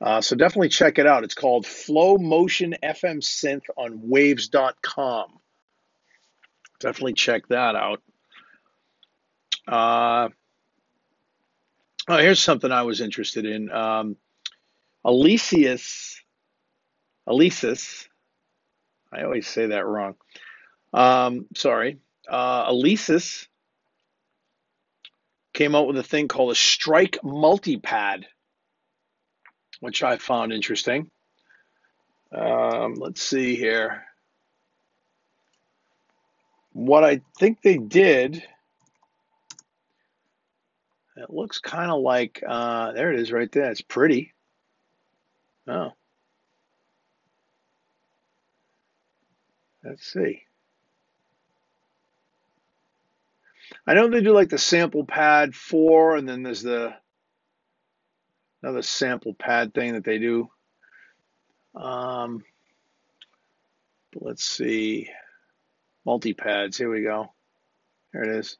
Uh, 0.00 0.20
so 0.20 0.36
definitely 0.36 0.68
check 0.68 0.98
it 0.98 1.06
out. 1.06 1.24
It's 1.24 1.34
called 1.34 1.66
Flow 1.66 2.18
Motion 2.18 2.74
FM 2.82 3.18
Synth 3.18 3.64
on 3.76 4.08
waves.com. 4.08 5.38
Definitely 6.80 7.14
check 7.14 7.46
that 7.48 7.76
out. 7.76 8.02
Uh, 9.66 10.28
oh, 12.08 12.18
here's 12.18 12.40
something 12.40 12.72
I 12.72 12.82
was 12.82 13.00
interested 13.00 13.46
in. 13.46 13.70
Um, 13.70 14.16
Alesis 15.04 16.16
I 19.12 19.22
always 19.22 19.46
say 19.46 19.66
that 19.68 19.86
wrong. 19.86 20.16
Um, 20.92 21.46
sorry. 21.54 21.98
Uh, 22.28 22.72
came 25.54 25.74
out 25.74 25.86
with 25.86 25.98
a 25.98 26.02
thing 26.02 26.28
called 26.28 26.52
a 26.52 26.56
Strike 26.56 27.18
Multipad. 27.22 28.24
which 29.80 30.02
I 30.02 30.16
found 30.18 30.52
interesting. 30.52 31.10
Um, 32.32 32.94
let's 32.94 33.22
see 33.22 33.54
here. 33.54 34.04
What 36.72 37.04
I 37.04 37.20
think 37.38 37.62
they 37.62 37.78
did, 37.78 38.42
it 41.16 41.30
looks 41.30 41.58
kind 41.58 41.90
of 41.90 42.00
like, 42.00 42.42
uh, 42.46 42.92
there 42.92 43.12
it 43.12 43.20
is 43.20 43.32
right 43.32 43.50
there. 43.52 43.70
It's 43.70 43.80
pretty. 43.80 44.32
Oh. 45.68 45.92
Let's 49.84 50.06
see. 50.06 50.42
I 53.86 53.94
know 53.94 54.08
they 54.08 54.22
do 54.22 54.32
like 54.32 54.48
the 54.48 54.58
sample 54.58 55.04
pad 55.04 55.54
four, 55.54 56.16
and 56.16 56.28
then 56.28 56.42
there's 56.42 56.62
the 56.62 56.94
another 58.62 58.82
sample 58.82 59.34
pad 59.34 59.74
thing 59.74 59.92
that 59.92 60.04
they 60.04 60.18
do. 60.18 60.48
Um, 61.74 62.44
let's 64.14 64.44
see, 64.44 65.10
multi 66.06 66.32
pads. 66.32 66.78
Here 66.78 66.90
we 66.90 67.02
go. 67.02 67.32
There 68.12 68.22
it 68.22 68.38
is. 68.38 68.56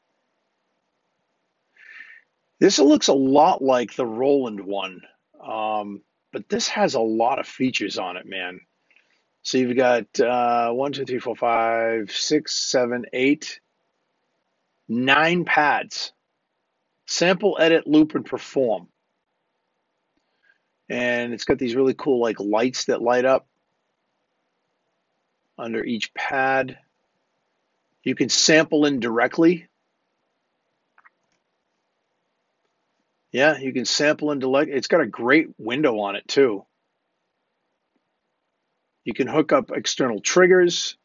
This 2.61 2.79
looks 2.79 3.09
a 3.09 3.15
lot 3.15 3.63
like 3.63 3.95
the 3.95 4.07
Roland 4.07 4.61
one, 4.61 5.03
um, 5.43 6.03
but 6.33 6.49
this 6.49 6.69
has 6.69 6.95
a 6.95 7.01
lot 7.01 7.39
of 7.39 7.47
features 7.47 7.99
on 7.99 8.17
it, 8.17 8.27
man. 8.27 8.61
So 9.43 9.59
you've 9.59 9.77
got 9.77 10.19
uh, 10.21 10.71
one, 10.73 10.93
two, 10.93 11.05
three, 11.05 11.19
four, 11.19 11.37
five, 11.37 12.11
six, 12.11 12.55
seven, 12.55 13.05
eight, 13.13 13.61
nine 14.89 15.45
pads. 15.45 16.13
Sample, 17.07 17.59
edit, 17.61 17.87
loop, 17.87 18.15
and 18.15 18.25
perform. 18.25 18.89
And 20.89 21.35
it's 21.35 21.45
got 21.45 21.59
these 21.59 21.75
really 21.75 21.95
cool 21.95 22.21
like 22.21 22.41
lights 22.41 22.87
that 22.87 23.03
light 23.03 23.27
up 23.27 23.47
under 25.59 25.85
each 25.85 26.15
pad. 26.15 26.79
You 28.03 28.15
can 28.15 28.31
sample 28.31 28.87
in 28.87 29.01
directly. 29.01 29.69
Yeah, 33.35 33.59
you 33.59 33.73
can 33.73 33.85
sample 33.85 34.31
and 34.31 34.41
direct. 34.41 34.71
It's 34.71 34.87
got 34.87 35.01
a 35.01 35.07
great 35.09 35.49
window 35.59 35.99
on 35.99 36.15
it 36.15 36.29
too. 36.29 36.65
You 39.05 39.13
can 39.13 39.27
hook 39.27 39.51
up 39.51 39.73
external 39.73 40.21
triggers. 40.21 40.97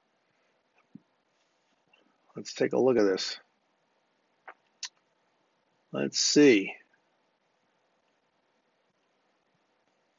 Let's 2.35 2.53
take 2.53 2.73
a 2.73 2.77
look 2.77 2.97
at 2.97 3.03
this. 3.03 3.39
Let's 5.91 6.19
see. 6.19 6.75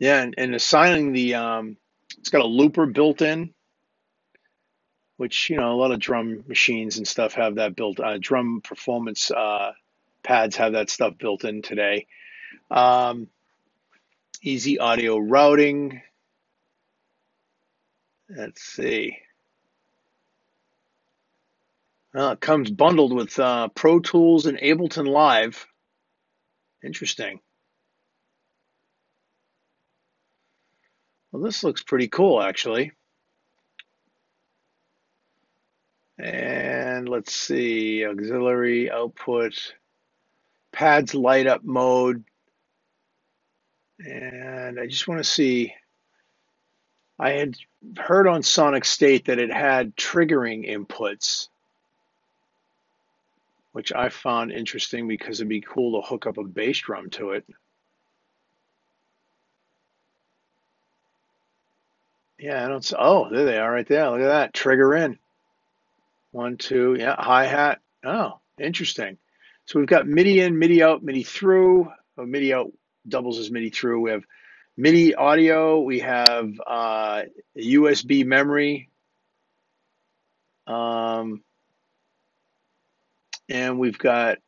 Yeah, 0.00 0.20
and, 0.20 0.34
and 0.36 0.52
assigning 0.56 1.12
the, 1.12 1.36
um, 1.36 1.76
it's 2.18 2.30
got 2.30 2.40
a 2.40 2.46
looper 2.48 2.86
built 2.86 3.22
in, 3.22 3.54
which, 5.16 5.48
you 5.48 5.58
know, 5.58 5.70
a 5.70 5.78
lot 5.78 5.92
of 5.92 6.00
drum 6.00 6.42
machines 6.48 6.96
and 6.96 7.06
stuff 7.06 7.34
have 7.34 7.54
that 7.54 7.76
built, 7.76 8.00
uh, 8.00 8.18
drum 8.18 8.62
performance 8.64 9.30
uh, 9.30 9.70
pads 10.22 10.56
have 10.56 10.72
that 10.72 10.90
stuff 10.90 11.14
built 11.18 11.44
in 11.44 11.62
today. 11.62 12.06
Um, 12.70 13.28
easy 14.42 14.78
audio 14.78 15.18
routing. 15.18 16.02
Let's 18.28 18.62
see. 18.62 19.18
Uh, 22.16 22.32
it 22.32 22.40
comes 22.40 22.70
bundled 22.70 23.12
with 23.12 23.38
uh, 23.38 23.68
Pro 23.68 24.00
Tools 24.00 24.46
and 24.46 24.58
Ableton 24.58 25.06
Live. 25.06 25.66
Interesting. 26.82 27.40
Well, 31.30 31.42
this 31.42 31.62
looks 31.62 31.82
pretty 31.82 32.08
cool, 32.08 32.42
actually. 32.42 32.92
And 36.18 37.08
let's 37.08 37.32
see, 37.32 38.04
auxiliary 38.04 38.90
output, 38.90 39.74
pads 40.72 41.14
light 41.14 41.46
up 41.46 41.64
mode. 41.64 42.24
And 44.00 44.80
I 44.80 44.86
just 44.86 45.08
want 45.08 45.20
to 45.20 45.30
see, 45.30 45.74
I 47.18 47.30
had 47.32 47.56
heard 47.98 48.28
on 48.28 48.42
Sonic 48.42 48.84
State 48.84 49.26
that 49.26 49.38
it 49.38 49.52
had 49.52 49.96
triggering 49.96 50.68
inputs 50.68 51.48
which 53.72 53.92
I 53.92 54.08
found 54.08 54.52
interesting 54.52 55.08
because 55.08 55.40
it'd 55.40 55.48
be 55.48 55.60
cool 55.60 56.00
to 56.00 56.06
hook 56.08 56.26
up 56.26 56.38
a 56.38 56.44
bass 56.44 56.78
drum 56.78 57.10
to 57.10 57.32
it. 57.32 57.46
Yeah, 62.38 62.64
I 62.64 62.68
don't. 62.68 62.92
Oh, 62.98 63.28
there 63.30 63.44
they 63.44 63.58
are 63.58 63.70
right 63.72 63.86
there. 63.86 64.10
Look 64.10 64.20
at 64.20 64.26
that. 64.28 64.54
Trigger 64.54 64.94
in. 64.96 65.18
One, 66.32 66.56
two. 66.56 66.96
Yeah, 66.98 67.16
hi 67.18 67.46
hat. 67.46 67.80
Oh, 68.04 68.40
interesting. 68.58 69.18
So 69.66 69.78
we've 69.78 69.88
got 69.88 70.06
MIDI 70.06 70.40
in, 70.40 70.58
MIDI 70.58 70.82
out, 70.82 71.02
MIDI 71.02 71.22
through. 71.22 71.90
Oh, 72.18 72.26
MIDI 72.26 72.52
out 72.52 72.72
doubles 73.08 73.38
as 73.38 73.50
MIDI 73.50 73.70
through. 73.70 74.00
We 74.00 74.10
have 74.10 74.24
MIDI 74.76 75.14
audio. 75.14 75.80
We 75.80 76.00
have 76.00 76.52
uh, 76.66 77.22
USB 77.56 78.24
memory. 78.24 78.88
Um, 80.66 81.42
and 83.48 83.78
we've 83.78 83.98
got 83.98 84.38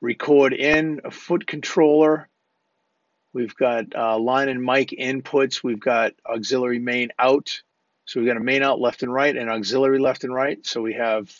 record 0.00 0.52
in 0.52 1.00
a 1.04 1.10
foot 1.10 1.46
controller. 1.46 2.28
We've 3.32 3.54
got 3.54 3.94
uh, 3.94 4.18
line 4.18 4.48
and 4.48 4.62
mic 4.62 4.90
inputs. 4.90 5.62
We've 5.62 5.80
got 5.80 6.14
auxiliary 6.24 6.78
main 6.78 7.10
out. 7.18 7.60
So 8.06 8.18
we've 8.18 8.28
got 8.28 8.38
a 8.38 8.44
main 8.44 8.62
out 8.62 8.80
left 8.80 9.02
and 9.02 9.12
right 9.12 9.36
and 9.36 9.50
auxiliary 9.50 9.98
left 9.98 10.24
and 10.24 10.32
right. 10.32 10.64
So 10.64 10.80
we 10.80 10.94
have 10.94 11.30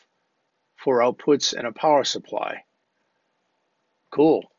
four 0.76 0.98
outputs 0.98 1.54
and 1.54 1.66
a 1.66 1.72
power 1.72 2.04
supply. 2.04 2.64
Cool. 4.16 4.50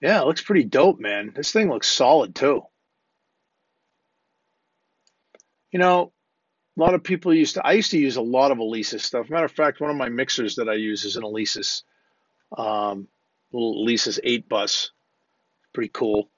Yeah, 0.00 0.20
it 0.20 0.26
looks 0.26 0.42
pretty 0.42 0.62
dope, 0.62 1.00
man. 1.00 1.32
This 1.34 1.50
thing 1.50 1.68
looks 1.68 1.88
solid 1.88 2.36
too. 2.36 2.62
You 5.72 5.80
know, 5.80 6.12
a 6.76 6.80
lot 6.80 6.94
of 6.94 7.02
people 7.02 7.34
used 7.34 7.56
to, 7.56 7.66
I 7.66 7.72
used 7.72 7.90
to 7.90 7.98
use 7.98 8.14
a 8.14 8.22
lot 8.22 8.52
of 8.52 8.58
Alesis 8.58 9.00
stuff. 9.00 9.28
Matter 9.28 9.46
of 9.46 9.50
fact, 9.50 9.80
one 9.80 9.90
of 9.90 9.96
my 9.96 10.08
mixers 10.08 10.54
that 10.56 10.68
I 10.68 10.74
use 10.74 11.04
is 11.04 11.16
an 11.16 11.24
Alesis, 11.24 11.82
um, 12.56 13.08
little 13.52 13.84
Alesis 13.84 14.20
8 14.22 14.48
bus. 14.48 14.92
Pretty 15.72 15.90
cool. 15.92 16.30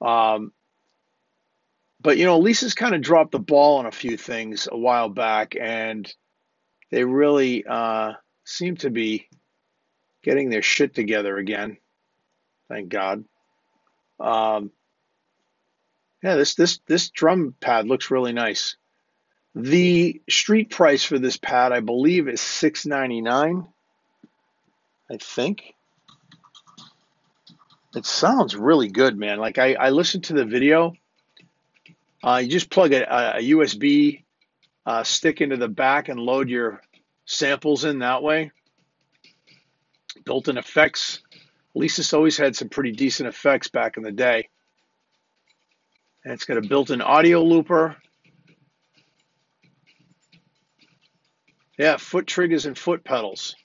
Um, 0.00 0.52
but, 2.00 2.18
you 2.18 2.24
know, 2.24 2.40
Alesis 2.40 2.74
kind 2.74 2.96
of 2.96 3.02
dropped 3.02 3.30
the 3.30 3.38
ball 3.38 3.78
on 3.78 3.86
a 3.86 3.92
few 3.92 4.16
things 4.16 4.66
a 4.70 4.76
while 4.76 5.10
back, 5.10 5.54
and 5.54 6.12
they 6.90 7.04
really 7.04 7.64
uh, 7.64 8.14
seem 8.44 8.76
to 8.78 8.90
be 8.90 9.28
getting 10.22 10.50
their 10.50 10.62
shit 10.62 10.94
together 10.94 11.36
again. 11.36 11.76
Thank 12.68 12.88
God. 12.88 13.24
Um, 14.18 14.70
yeah, 16.22 16.36
this 16.36 16.54
this 16.54 16.80
this 16.86 17.10
drum 17.10 17.54
pad 17.60 17.86
looks 17.86 18.10
really 18.10 18.32
nice. 18.32 18.76
The 19.54 20.20
street 20.28 20.70
price 20.70 21.02
for 21.02 21.18
this 21.18 21.36
pad, 21.36 21.72
I 21.72 21.80
believe, 21.80 22.28
is 22.28 22.40
six 22.40 22.86
ninety 22.86 23.20
nine. 23.20 23.66
I 25.10 25.16
think. 25.16 25.74
It 27.96 28.06
sounds 28.06 28.54
really 28.54 28.88
good, 28.88 29.18
man. 29.18 29.38
Like 29.38 29.58
I, 29.58 29.74
I 29.74 29.90
listened 29.90 30.24
to 30.24 30.34
the 30.34 30.44
video. 30.44 30.94
Uh, 32.22 32.40
you 32.44 32.48
just 32.48 32.70
plug 32.70 32.92
a, 32.92 33.38
a 33.38 33.40
USB 33.40 34.22
uh, 34.86 35.02
stick 35.02 35.40
into 35.40 35.56
the 35.56 35.68
back 35.68 36.08
and 36.08 36.20
load 36.20 36.48
your 36.48 36.80
samples 37.24 37.84
in 37.84 38.00
that 38.00 38.22
way. 38.22 38.52
Built-in 40.24 40.58
effects. 40.58 41.22
Alesis 41.76 42.14
always 42.14 42.36
had 42.36 42.56
some 42.56 42.68
pretty 42.68 42.92
decent 42.92 43.28
effects 43.28 43.68
back 43.68 43.96
in 43.96 44.02
the 44.02 44.12
day. 44.12 44.48
And 46.24 46.32
it's 46.32 46.44
got 46.44 46.58
a 46.58 46.62
built-in 46.62 47.00
audio 47.00 47.42
looper. 47.42 47.96
Yeah, 51.78 51.96
foot 51.96 52.26
triggers 52.26 52.66
and 52.66 52.76
foot 52.76 53.04
pedals. 53.04 53.56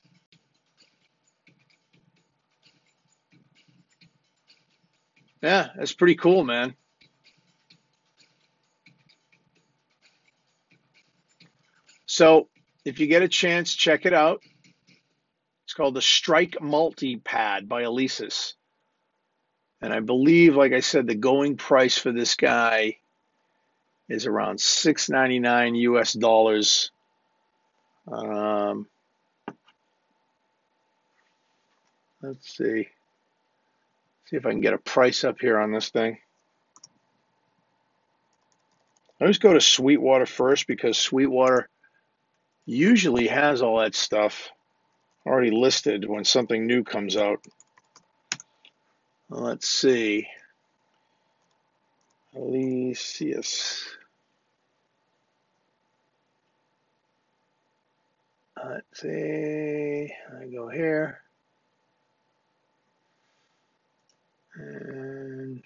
Yeah, 5.41 5.67
that's 5.77 5.93
pretty 5.93 6.15
cool, 6.15 6.43
man. 6.43 6.75
So 12.05 12.47
if 12.85 12.99
you 12.99 13.07
get 13.07 13.21
a 13.21 13.27
chance, 13.27 13.75
check 13.75 14.05
it 14.05 14.13
out. 14.13 14.41
Called 15.75 15.95
the 15.95 16.01
Strike 16.01 16.61
Multi 16.61 17.17
Pad 17.17 17.67
by 17.67 17.83
Alesis. 17.83 18.53
And 19.81 19.93
I 19.93 19.99
believe, 19.99 20.55
like 20.55 20.71
I 20.71 20.79
said, 20.79 21.05
the 21.05 21.15
going 21.15 21.57
price 21.57 21.97
for 21.97 22.11
this 22.11 22.35
guy 22.35 22.97
is 24.07 24.25
around 24.25 24.59
6.99 24.59 25.79
US 25.79 26.13
dollars 26.13 26.91
um, 28.11 28.87
let's 32.21 32.55
see. 32.55 32.87
See 34.25 34.37
if 34.37 34.45
I 34.45 34.51
can 34.51 34.61
get 34.61 34.73
a 34.73 34.79
price 34.79 35.23
up 35.23 35.39
here 35.39 35.59
on 35.59 35.71
this 35.71 35.89
thing. 35.89 36.17
I 39.19 39.23
always 39.23 39.37
go 39.37 39.53
to 39.53 39.61
Sweetwater 39.61 40.25
first 40.25 40.67
because 40.67 40.97
Sweetwater 40.97 41.69
usually 42.65 43.27
has 43.27 43.61
all 43.61 43.79
that 43.79 43.95
stuff 43.95 44.49
already 45.25 45.51
listed 45.51 46.07
when 46.07 46.23
something 46.23 46.67
new 46.67 46.83
comes 46.83 47.17
out. 47.17 47.39
Let's 49.29 49.67
see. 49.67 50.27
Alesis. 52.35 53.83
Let's 58.63 59.01
see. 59.01 60.13
I 60.41 60.45
go 60.47 60.69
here. 60.69 61.21
And 64.55 65.61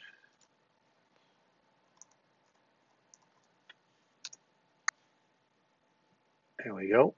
there 6.63 6.73
we 6.73 6.89
go. 6.89 7.13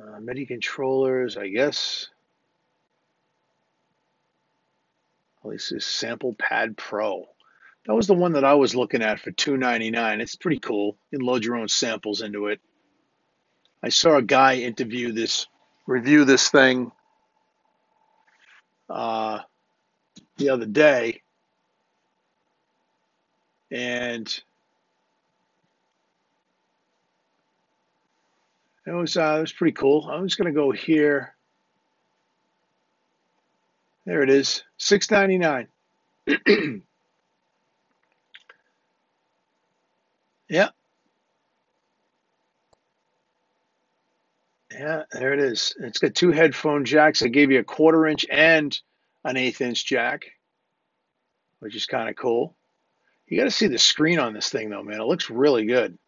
Uh, 0.00 0.17
MIDI 0.28 0.44
controllers, 0.44 1.38
I 1.38 1.48
guess. 1.48 2.08
At 5.42 5.48
least 5.48 5.70
this 5.70 5.86
Sample 5.86 6.34
Pad 6.34 6.76
Pro. 6.76 7.24
That 7.86 7.94
was 7.94 8.06
the 8.06 8.12
one 8.12 8.32
that 8.32 8.44
I 8.44 8.52
was 8.52 8.74
looking 8.74 9.00
at 9.00 9.20
for 9.20 9.30
$2.99. 9.30 10.20
It's 10.20 10.36
pretty 10.36 10.58
cool. 10.58 10.98
You 11.10 11.18
can 11.18 11.26
load 11.26 11.46
your 11.46 11.56
own 11.56 11.68
samples 11.68 12.20
into 12.20 12.48
it. 12.48 12.60
I 13.82 13.88
saw 13.88 14.16
a 14.16 14.22
guy 14.22 14.56
interview 14.56 15.12
this, 15.12 15.46
review 15.86 16.26
this 16.26 16.50
thing 16.50 16.92
uh, 18.90 19.38
the 20.36 20.50
other 20.50 20.66
day, 20.66 21.22
and 23.70 24.42
it 28.88 28.94
was 28.94 29.16
uh, 29.16 29.36
it 29.38 29.42
was 29.42 29.52
pretty 29.52 29.72
cool. 29.74 30.08
I'm 30.10 30.26
just 30.26 30.38
gonna 30.38 30.52
go 30.52 30.72
here. 30.72 31.34
There 34.06 34.22
it 34.22 34.30
is, 34.30 34.64
six 34.78 35.10
ninety 35.10 35.38
nine. 35.38 35.68
yeah, 40.48 40.68
Yeah, 44.72 45.04
there 45.12 45.32
it 45.32 45.40
is. 45.40 45.74
It's 45.80 45.98
got 45.98 46.14
two 46.14 46.30
headphone 46.30 46.84
jacks. 46.84 47.22
I 47.22 47.28
gave 47.28 47.50
you 47.50 47.58
a 47.60 47.64
quarter 47.64 48.06
inch 48.06 48.26
and 48.30 48.78
an 49.24 49.36
eighth 49.36 49.60
inch 49.60 49.84
jack, 49.86 50.26
which 51.60 51.74
is 51.74 51.86
kind 51.86 52.08
of 52.08 52.16
cool. 52.16 52.56
You 53.26 53.38
got 53.38 53.44
to 53.44 53.50
see 53.50 53.66
the 53.68 53.78
screen 53.78 54.18
on 54.18 54.34
this 54.34 54.50
thing 54.50 54.70
though, 54.70 54.82
man. 54.82 55.00
It 55.00 55.06
looks 55.06 55.30
really 55.30 55.66
good. 55.66 55.98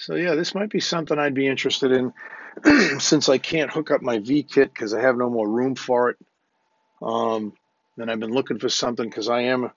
So 0.00 0.14
yeah, 0.14 0.34
this 0.34 0.54
might 0.54 0.70
be 0.70 0.80
something 0.80 1.18
I'd 1.18 1.34
be 1.34 1.46
interested 1.46 1.92
in 1.92 2.12
since 3.00 3.28
I 3.28 3.36
can't 3.36 3.70
hook 3.70 3.90
up 3.90 4.00
my 4.00 4.18
V 4.18 4.42
kit 4.42 4.72
because 4.72 4.94
I 4.94 5.02
have 5.02 5.18
no 5.18 5.28
more 5.28 5.46
room 5.46 5.74
for 5.74 6.08
it. 6.08 6.16
Um, 7.02 7.52
then 7.98 8.08
I've 8.08 8.18
been 8.18 8.32
looking 8.32 8.58
for 8.58 8.70
something 8.70 9.06
because 9.06 9.28
I 9.28 9.42
am 9.42 9.70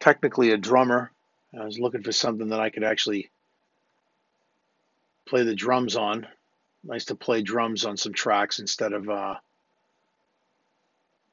technically 0.00 0.50
a 0.50 0.58
drummer. 0.58 1.12
I 1.58 1.64
was 1.64 1.78
looking 1.78 2.02
for 2.02 2.12
something 2.12 2.48
that 2.50 2.60
I 2.60 2.68
could 2.68 2.84
actually 2.84 3.30
play 5.26 5.44
the 5.44 5.54
drums 5.54 5.96
on. 5.96 6.26
Nice 6.84 7.06
to 7.06 7.14
play 7.14 7.40
drums 7.40 7.86
on 7.86 7.96
some 7.96 8.12
tracks 8.12 8.58
instead 8.58 8.92
of 8.92 9.08
uh, 9.08 9.36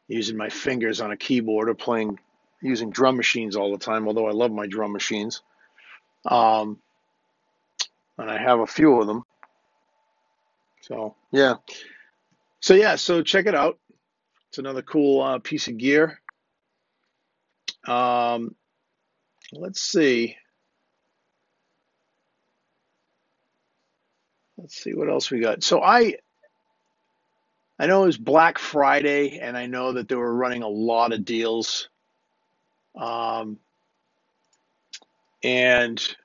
using 0.07 0.37
my 0.37 0.47
fingers 0.47 1.01
on 1.01 1.11
a 1.11 1.17
keyboard 1.17 1.67
or 1.67 1.75
playing 1.75 2.17
using 2.61 2.91
drum 2.91 3.17
machines 3.17 3.57
all 3.57 3.71
the 3.71 3.83
time. 3.83 4.07
Although 4.07 4.27
I 4.27 4.31
love 4.31 4.51
my 4.51 4.67
drum 4.67 4.93
machines, 4.93 5.41
um, 6.25 6.79
and 8.19 8.29
I 8.29 8.37
have 8.37 8.59
a 8.59 8.67
few 8.67 8.99
of 8.99 9.07
them. 9.07 9.23
So 10.81 11.15
yeah, 11.31 11.55
so 12.59 12.73
yeah, 12.73 12.95
so 12.95 13.21
check 13.23 13.45
it 13.45 13.55
out. 13.55 13.79
It's 14.49 14.57
another 14.57 14.81
cool 14.81 15.21
uh, 15.21 15.39
piece 15.39 15.67
of 15.67 15.77
gear. 15.77 16.19
Um, 17.87 18.55
let's 19.53 19.81
see. 19.81 20.35
Let's 24.57 24.75
see 24.75 24.93
what 24.93 25.09
else 25.09 25.31
we 25.31 25.39
got. 25.39 25.63
So 25.63 25.81
I 25.81 26.15
I 27.79 27.87
know 27.87 28.03
it 28.03 28.07
was 28.07 28.17
Black 28.17 28.59
Friday, 28.59 29.39
and 29.39 29.57
I 29.57 29.67
know 29.67 29.93
that 29.93 30.09
they 30.09 30.15
were 30.15 30.35
running 30.35 30.63
a 30.63 30.67
lot 30.67 31.13
of 31.13 31.23
deals. 31.23 31.87
Um, 32.99 33.59
and 35.43 36.15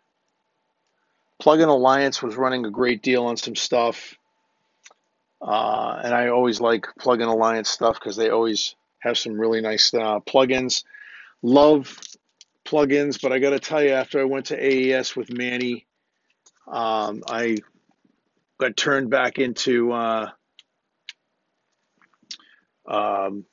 Plugin 1.44 1.68
Alliance 1.68 2.22
was 2.22 2.37
running 2.37 2.64
a 2.64 2.70
great 2.70 3.02
deal 3.02 3.26
on 3.26 3.37
some 3.37 3.54
stuff. 3.54 4.14
Uh, 5.42 6.00
and 6.02 6.14
I 6.14 6.28
always 6.28 6.59
like 6.59 6.87
Plugin 6.98 7.28
Alliance 7.28 7.68
stuff 7.68 8.00
because 8.00 8.16
they 8.16 8.30
always 8.30 8.74
have 9.00 9.18
some 9.18 9.38
really 9.38 9.61
nice 9.61 9.92
uh, 9.92 10.20
plugins. 10.20 10.85
Love 11.42 12.00
plugins, 12.64 13.20
but 13.20 13.30
I 13.30 13.40
got 13.40 13.50
to 13.50 13.61
tell 13.61 13.83
you, 13.83 13.90
after 13.90 14.20
I 14.20 14.24
went 14.24 14.46
to 14.46 14.57
AES 14.59 15.14
with 15.14 15.30
Manny, 15.30 15.85
um, 16.66 17.22
I 17.28 17.59
got 18.57 18.74
turned 18.74 19.11
back 19.11 19.38
into 19.38 19.92
uh, 19.92 20.30
um, 22.87 23.44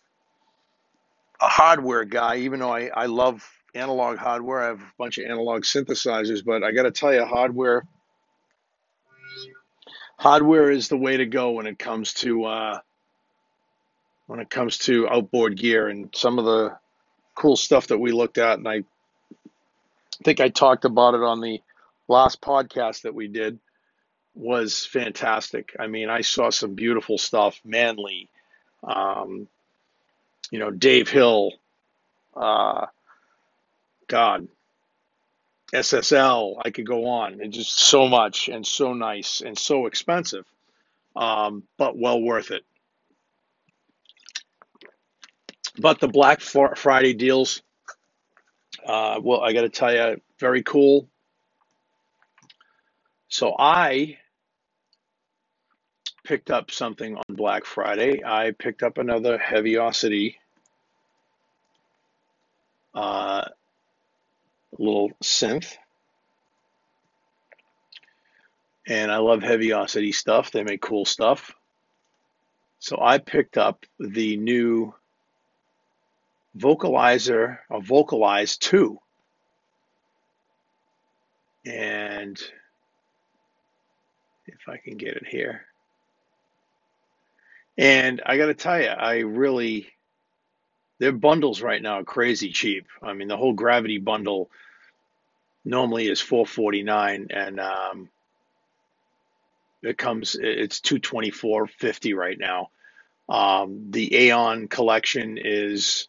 a 1.41 1.49
hardware 1.49 2.05
guy, 2.05 2.37
even 2.37 2.61
though 2.61 2.73
I, 2.73 2.85
I 2.87 3.07
love 3.07 3.45
analog 3.73 4.17
hardware. 4.17 4.61
I 4.61 4.67
have 4.67 4.81
a 4.81 4.93
bunch 4.97 5.17
of 5.17 5.25
analog 5.25 5.63
synthesizers, 5.63 6.43
but 6.43 6.63
I 6.63 6.71
got 6.71 6.83
to 6.83 6.91
tell 6.91 7.13
you, 7.13 7.25
hardware 7.25 7.83
hardware 10.21 10.69
is 10.69 10.87
the 10.87 10.97
way 10.97 11.17
to 11.17 11.25
go 11.25 11.51
when 11.51 11.65
it 11.65 11.79
comes 11.79 12.13
to 12.13 12.45
uh, 12.45 12.79
when 14.27 14.39
it 14.39 14.51
comes 14.51 14.77
to 14.77 15.09
outboard 15.09 15.57
gear 15.57 15.89
and 15.89 16.09
some 16.13 16.37
of 16.37 16.45
the 16.45 16.77
cool 17.33 17.55
stuff 17.55 17.87
that 17.87 17.97
we 17.97 18.11
looked 18.11 18.37
at. 18.37 18.59
And 18.59 18.67
I 18.67 18.83
think 20.23 20.39
I 20.39 20.49
talked 20.49 20.85
about 20.85 21.15
it 21.15 21.23
on 21.23 21.41
the 21.41 21.59
last 22.07 22.39
podcast 22.39 23.01
that 23.01 23.15
we 23.15 23.27
did 23.27 23.57
was 24.35 24.85
fantastic. 24.85 25.75
I 25.79 25.87
mean, 25.87 26.09
I 26.09 26.21
saw 26.21 26.51
some 26.51 26.75
beautiful 26.75 27.17
stuff. 27.17 27.59
Manley, 27.65 28.29
um, 28.83 29.47
you 30.51 30.59
know, 30.59 30.69
Dave 30.69 31.09
Hill, 31.09 31.51
uh, 32.35 32.85
God, 34.11 34.49
SSL. 35.73 36.61
I 36.65 36.69
could 36.69 36.85
go 36.85 37.07
on. 37.07 37.39
And 37.39 37.53
just 37.53 37.71
so 37.79 38.09
much 38.09 38.49
and 38.49 38.67
so 38.67 38.93
nice 38.93 39.39
and 39.39 39.57
so 39.57 39.85
expensive, 39.85 40.43
um, 41.15 41.63
but 41.77 41.97
well 41.97 42.21
worth 42.21 42.51
it. 42.51 42.65
But 45.79 46.01
the 46.01 46.09
Black 46.09 46.41
Friday 46.41 47.13
deals, 47.13 47.63
uh, 48.85 49.21
well, 49.23 49.39
I 49.39 49.53
got 49.53 49.61
to 49.61 49.69
tell 49.69 49.93
you, 49.93 50.19
very 50.37 50.61
cool. 50.61 51.07
So 53.29 53.55
I 53.57 54.17
picked 56.25 56.51
up 56.51 56.69
something 56.69 57.15
on 57.15 57.23
Black 57.29 57.63
Friday. 57.63 58.21
I 58.25 58.51
picked 58.51 58.83
up 58.83 58.97
another 58.97 59.37
Heavyocity 59.37 60.35
uh, 62.93 63.45
little 64.81 65.11
synth. 65.23 65.75
And 68.87 69.11
I 69.11 69.17
love 69.17 69.41
Heavyocity 69.41 70.11
stuff. 70.11 70.51
They 70.51 70.63
make 70.63 70.81
cool 70.81 71.05
stuff. 71.05 71.53
So 72.79 72.97
I 72.99 73.19
picked 73.19 73.57
up 73.57 73.85
the 73.99 74.37
new 74.37 74.93
Vocalizer, 76.57 77.59
a 77.69 77.79
Vocalize 77.79 78.57
2. 78.57 78.99
And 81.65 82.41
if 84.47 84.67
I 84.67 84.77
can 84.77 84.97
get 84.97 85.15
it 85.15 85.27
here. 85.27 85.61
And 87.77 88.21
I 88.25 88.37
got 88.37 88.47
to 88.47 88.53
tell 88.53 88.81
you, 88.81 88.87
I 88.87 89.19
really, 89.19 89.87
their 90.99 91.11
bundles 91.11 91.61
right 91.61 91.81
now 91.81 91.99
are 91.99 92.03
crazy 92.03 92.51
cheap. 92.51 92.87
I 93.01 93.13
mean, 93.13 93.27
the 93.27 93.37
whole 93.37 93.53
Gravity 93.53 93.99
bundle 93.99 94.49
normally 95.63 96.07
is 96.07 96.21
449 96.21 97.27
and 97.29 97.59
um, 97.59 98.09
it 99.83 99.97
comes, 99.97 100.35
it's 100.39 100.79
224.50 100.81 102.15
right 102.15 102.37
now. 102.37 102.69
Um, 103.29 103.91
the 103.91 104.15
Aeon 104.15 104.67
collection 104.67 105.37
is 105.41 106.07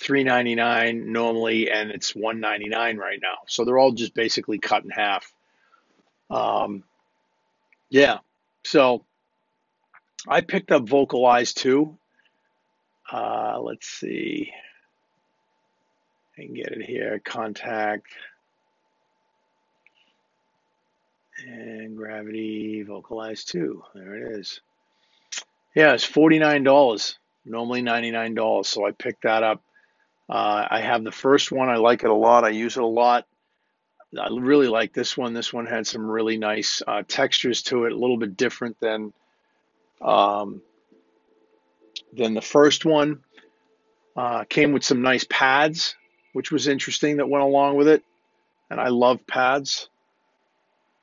399 0.00 1.12
normally 1.12 1.70
and 1.70 1.90
it's 1.90 2.14
199 2.14 2.96
right 2.96 3.20
now. 3.22 3.38
So 3.46 3.64
they're 3.64 3.78
all 3.78 3.92
just 3.92 4.14
basically 4.14 4.58
cut 4.58 4.84
in 4.84 4.90
half. 4.90 5.32
Um, 6.30 6.82
yeah. 7.88 8.18
So 8.64 9.04
I 10.28 10.40
picked 10.40 10.72
up 10.72 10.88
Vocalize 10.88 11.52
too. 11.52 11.96
Uh, 13.10 13.60
let's 13.60 13.86
see. 13.86 14.52
I 16.36 16.42
can 16.42 16.54
get 16.54 16.68
it 16.72 16.82
here. 16.82 17.20
Kontakt 17.24 18.02
and 21.46 21.96
Gravity 21.96 22.82
Vocalize 22.82 23.44
2. 23.44 23.82
There 23.94 24.14
it 24.14 24.40
is. 24.40 24.60
Yeah, 25.74 25.94
it's 25.94 26.06
$49. 26.06 27.16
Normally 27.44 27.82
$99. 27.82 28.66
So 28.66 28.86
I 28.86 28.92
picked 28.92 29.22
that 29.22 29.42
up. 29.42 29.62
Uh, 30.28 30.66
I 30.70 30.80
have 30.80 31.04
the 31.04 31.12
first 31.12 31.52
one. 31.52 31.68
I 31.68 31.76
like 31.76 32.04
it 32.04 32.10
a 32.10 32.14
lot. 32.14 32.44
I 32.44 32.50
use 32.50 32.76
it 32.76 32.82
a 32.82 32.86
lot. 32.86 33.26
I 34.18 34.28
really 34.30 34.68
like 34.68 34.92
this 34.92 35.16
one. 35.16 35.32
This 35.32 35.52
one 35.52 35.66
had 35.66 35.86
some 35.86 36.10
really 36.10 36.36
nice 36.36 36.82
uh, 36.86 37.02
textures 37.06 37.62
to 37.64 37.84
it, 37.86 37.92
a 37.92 37.96
little 37.96 38.18
bit 38.18 38.36
different 38.36 38.78
than 38.78 39.12
um, 40.02 40.60
than 42.12 42.34
the 42.34 42.42
first 42.42 42.84
one. 42.84 43.20
Uh, 44.14 44.44
came 44.44 44.72
with 44.72 44.84
some 44.84 45.00
nice 45.00 45.24
pads, 45.28 45.96
which 46.34 46.52
was 46.52 46.68
interesting 46.68 47.16
that 47.16 47.28
went 47.28 47.44
along 47.44 47.76
with 47.76 47.88
it. 47.88 48.04
And 48.70 48.78
I 48.78 48.88
love 48.88 49.26
pads. 49.26 49.88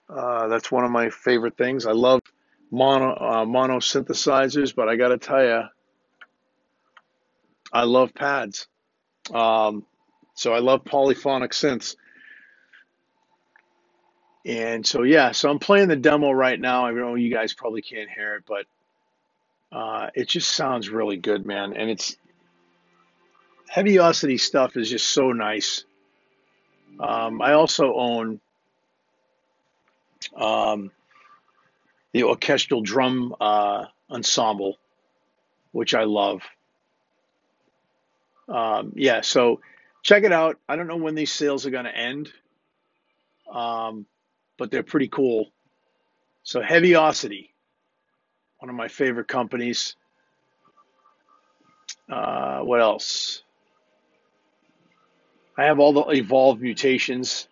Uh, 0.10 0.48
that's 0.50 0.72
one 0.72 0.86
of 0.86 0.92
my 0.92 1.10
favorite 1.12 1.58
things. 1.58 1.86
I 1.88 1.94
love 1.94 2.22
mono 2.72 3.16
uh, 3.16 3.46
mono 3.46 3.80
synthesizers, 3.80 4.76
but 4.76 4.90
I 4.90 4.96
got 4.98 5.10
to 5.10 5.20
tell 5.20 5.44
you, 5.44 5.64
I 7.74 7.84
love 7.84 8.14
pads. 8.14 8.68
Um, 9.34 9.86
so 10.36 10.54
I 10.54 10.60
love 10.60 10.86
polyphonic 10.86 11.52
synths. 11.52 11.96
And 14.46 14.86
so 14.86 15.04
yeah, 15.04 15.32
so 15.32 15.50
I'm 15.52 15.60
playing 15.60 15.90
the 15.90 15.98
demo 15.98 16.32
right 16.32 16.60
now. 16.60 16.86
I 16.88 16.92
know 16.92 17.16
you 17.16 17.34
guys 17.34 17.54
probably 17.54 17.82
can't 17.84 18.10
hear 18.10 18.36
it, 18.36 18.44
but 18.48 18.66
uh, 19.78 20.10
it 20.16 20.30
just 20.30 20.52
sounds 20.56 20.90
really 20.90 21.18
good, 21.18 21.46
man. 21.46 21.74
And 21.76 21.90
it's 21.90 22.16
Heavyocity 23.70 24.40
stuff 24.40 24.78
is 24.78 24.90
just 24.90 25.10
so 25.10 25.32
nice. 25.32 25.86
Um, 27.00 27.42
I 27.42 27.54
also 27.54 27.94
own 27.96 28.42
um, 30.40 30.92
the 32.14 32.24
orchestral 32.24 32.82
drum 32.82 33.36
uh, 33.40 33.86
ensemble, 34.10 34.78
which 35.72 35.94
I 35.94 36.06
love. 36.06 36.42
Um, 38.48 38.94
yeah, 38.96 39.22
so 39.22 39.62
check 40.02 40.24
it 40.24 40.32
out. 40.32 40.58
I 40.68 40.76
don't 40.76 40.88
know 40.88 40.98
when 40.98 41.16
these 41.16 41.32
sales 41.32 41.66
are 41.66 41.70
going 41.70 41.86
to 41.86 41.96
end, 41.96 42.32
um, 43.52 44.06
but 44.58 44.72
they're 44.72 44.82
pretty 44.82 45.08
cool. 45.08 45.52
So 46.44 46.62
Heavyocity, 46.62 47.54
one 48.58 48.70
of 48.70 48.76
my 48.76 48.88
favorite 48.88 49.28
companies. 49.28 49.96
Uh, 52.10 52.62
what 52.62 52.82
else? 52.82 53.44
I 55.56 55.66
have 55.66 55.80
all 55.80 55.94
the 55.94 56.06
evolved 56.10 56.62
mutations. 56.62 57.48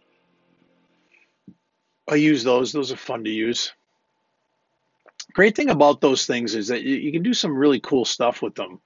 I 2.07 2.15
use 2.15 2.43
those. 2.43 2.71
Those 2.71 2.91
are 2.91 2.97
fun 2.97 3.23
to 3.25 3.29
use. 3.29 3.73
Great 5.33 5.55
thing 5.55 5.69
about 5.69 6.01
those 6.01 6.25
things 6.25 6.55
is 6.55 6.69
that 6.69 6.81
you, 6.83 7.11
can 7.11 7.21
do 7.21 7.33
some 7.33 7.55
really 7.55 7.79
cool 7.79 8.05
stuff 8.05 8.41
with 8.41 8.55
them. 8.55 8.79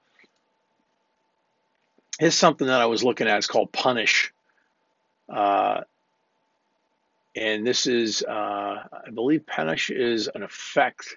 Here's 2.18 2.34
something 2.34 2.66
that 2.66 2.80
I 2.80 2.86
was 2.86 3.04
looking 3.04 3.28
at. 3.28 3.38
It's 3.38 3.46
called 3.46 3.72
Punish. 3.72 4.32
Uh, 5.28 5.82
and 7.34 7.66
this 7.66 7.86
is, 7.86 8.22
uh, 8.22 8.30
I 8.92 9.10
believe 9.14 9.46
Punish 9.46 9.90
is 9.90 10.28
an 10.34 10.42
effect. 10.42 11.16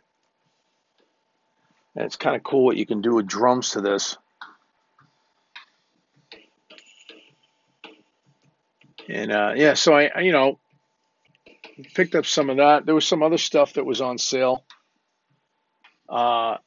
And 1.96 2.06
it's 2.06 2.16
kind 2.16 2.36
of 2.36 2.44
cool 2.44 2.64
what 2.64 2.78
you 2.78 2.86
can 2.86 3.02
do 3.02 3.16
with 3.16 3.28
drums 3.28 3.72
to 3.72 3.82
this. 3.82 4.18
And 9.10 9.32
uh, 9.32 9.54
yeah, 9.56 9.74
so 9.74 9.96
I, 9.96 10.22
you 10.22 10.32
know, 10.32 10.60
picked 11.94 12.16
up 12.16 12.26
some 12.26 12.50
of 12.50 12.58
that. 12.58 12.86
There 12.86 12.96
was 12.96 13.08
some 13.08 13.24
other 13.24 13.38
stuff 13.38 13.74
that 13.74 13.86
was 13.86 14.02
on 14.02 14.18
sale. 14.18 14.64
Uh, 16.08 16.58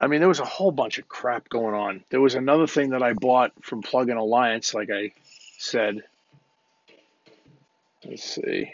I 0.00 0.08
mean, 0.08 0.20
there 0.20 0.28
was 0.28 0.40
a 0.40 0.44
whole 0.44 0.72
bunch 0.72 0.98
of 0.98 1.06
crap 1.06 1.48
going 1.48 1.74
on. 1.74 2.04
There 2.10 2.20
was 2.20 2.34
another 2.34 2.66
thing 2.66 2.90
that 2.90 3.02
I 3.02 3.12
bought 3.12 3.52
from 3.62 3.82
Plug-in 3.82 4.16
Alliance, 4.16 4.74
like 4.74 4.90
I 4.90 5.12
said. 5.58 6.02
Let's 8.04 8.24
see. 8.24 8.72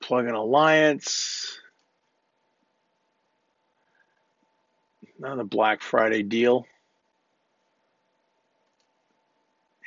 Plug-in 0.00 0.34
Alliance. 0.34 1.58
Not 5.18 5.38
a 5.38 5.44
Black 5.44 5.82
Friday 5.82 6.24
deal. 6.24 6.66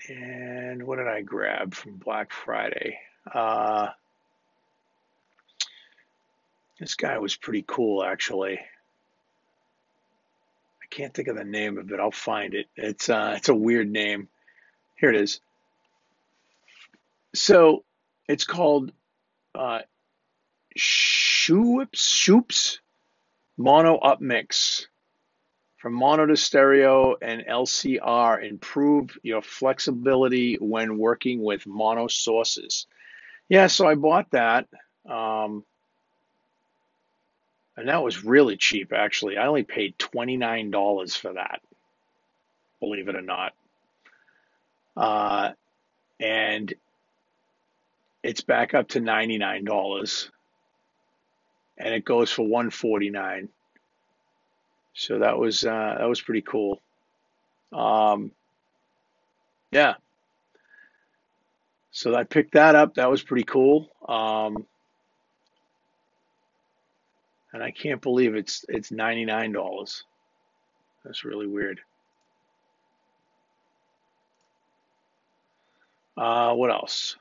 And 0.09 0.83
what 0.83 0.97
did 0.97 1.07
I 1.07 1.21
grab 1.21 1.73
from 1.73 1.95
Black 1.95 2.31
Friday? 2.31 2.99
Uh, 3.31 3.89
this 6.79 6.95
guy 6.95 7.17
was 7.17 7.35
pretty 7.35 7.63
cool, 7.65 8.03
actually. 8.03 8.59
I 10.85 10.85
can't 10.89 11.13
think 11.13 11.27
of 11.27 11.35
the 11.35 11.43
name 11.43 11.77
of 11.77 11.91
it. 11.91 11.99
I'll 11.99 12.11
find 12.11 12.53
it. 12.53 12.67
It's 12.75 13.09
uh, 13.09 13.33
it's 13.37 13.49
a 13.49 13.55
weird 13.55 13.91
name. 13.91 14.27
Here 14.97 15.09
it 15.09 15.19
is. 15.19 15.39
So 17.33 17.83
it's 18.27 18.45
called 18.45 18.91
uh, 19.55 19.79
Schoeps 20.77 21.99
Schoeps 21.99 22.79
Mono 23.57 23.97
Up 23.97 24.21
Mix 24.21 24.57
from 25.85 25.93
mono 25.93 26.25
to 26.25 26.35
stereo 26.35 27.15
and 27.21 27.45
LCR, 27.45 28.43
improve 28.43 29.15
your 29.21 29.43
flexibility 29.43 30.55
when 30.55 30.97
working 30.97 31.43
with 31.43 31.67
mono 31.67 32.07
sources. 32.07 32.87
Yeah, 33.49 33.67
so 33.67 33.87
I 33.87 33.93
bought 33.93 34.31
that. 34.31 34.67
Um, 35.07 35.63
and 37.77 37.87
that 37.87 38.01
was 38.01 38.23
really 38.23 38.57
cheap, 38.57 38.93
actually. 38.93 39.37
I 39.37 39.45
only 39.45 39.61
paid 39.61 39.95
$29 39.99 41.15
for 41.19 41.33
that, 41.33 41.61
believe 42.79 43.07
it 43.07 43.15
or 43.15 43.21
not. 43.21 43.53
Uh, 44.97 45.51
and 46.19 46.73
it's 48.23 48.41
back 48.41 48.73
up 48.73 48.87
to 48.87 48.99
$99 48.99 50.29
and 51.77 51.93
it 51.93 52.03
goes 52.03 52.31
for 52.31 52.41
149 52.41 53.49
so 54.95 55.19
that 55.19 55.37
was 55.37 55.63
uh, 55.65 55.95
that 55.99 56.07
was 56.07 56.21
pretty 56.21 56.41
cool. 56.41 56.81
Um, 57.71 58.31
yeah. 59.71 59.95
So 61.91 62.15
I 62.15 62.23
picked 62.23 62.53
that 62.53 62.75
up. 62.75 62.95
That 62.95 63.09
was 63.09 63.21
pretty 63.21 63.43
cool. 63.43 63.89
Um, 64.07 64.65
and 67.51 67.61
I 67.61 67.71
can't 67.71 68.01
believe 68.01 68.35
it's 68.35 68.65
it's 68.69 68.91
ninety 68.91 69.25
nine 69.25 69.51
dollars. 69.51 70.03
That's 71.03 71.25
really 71.25 71.47
weird. 71.47 71.81
Uh, 76.17 76.53
what 76.53 76.71
else? 76.71 77.17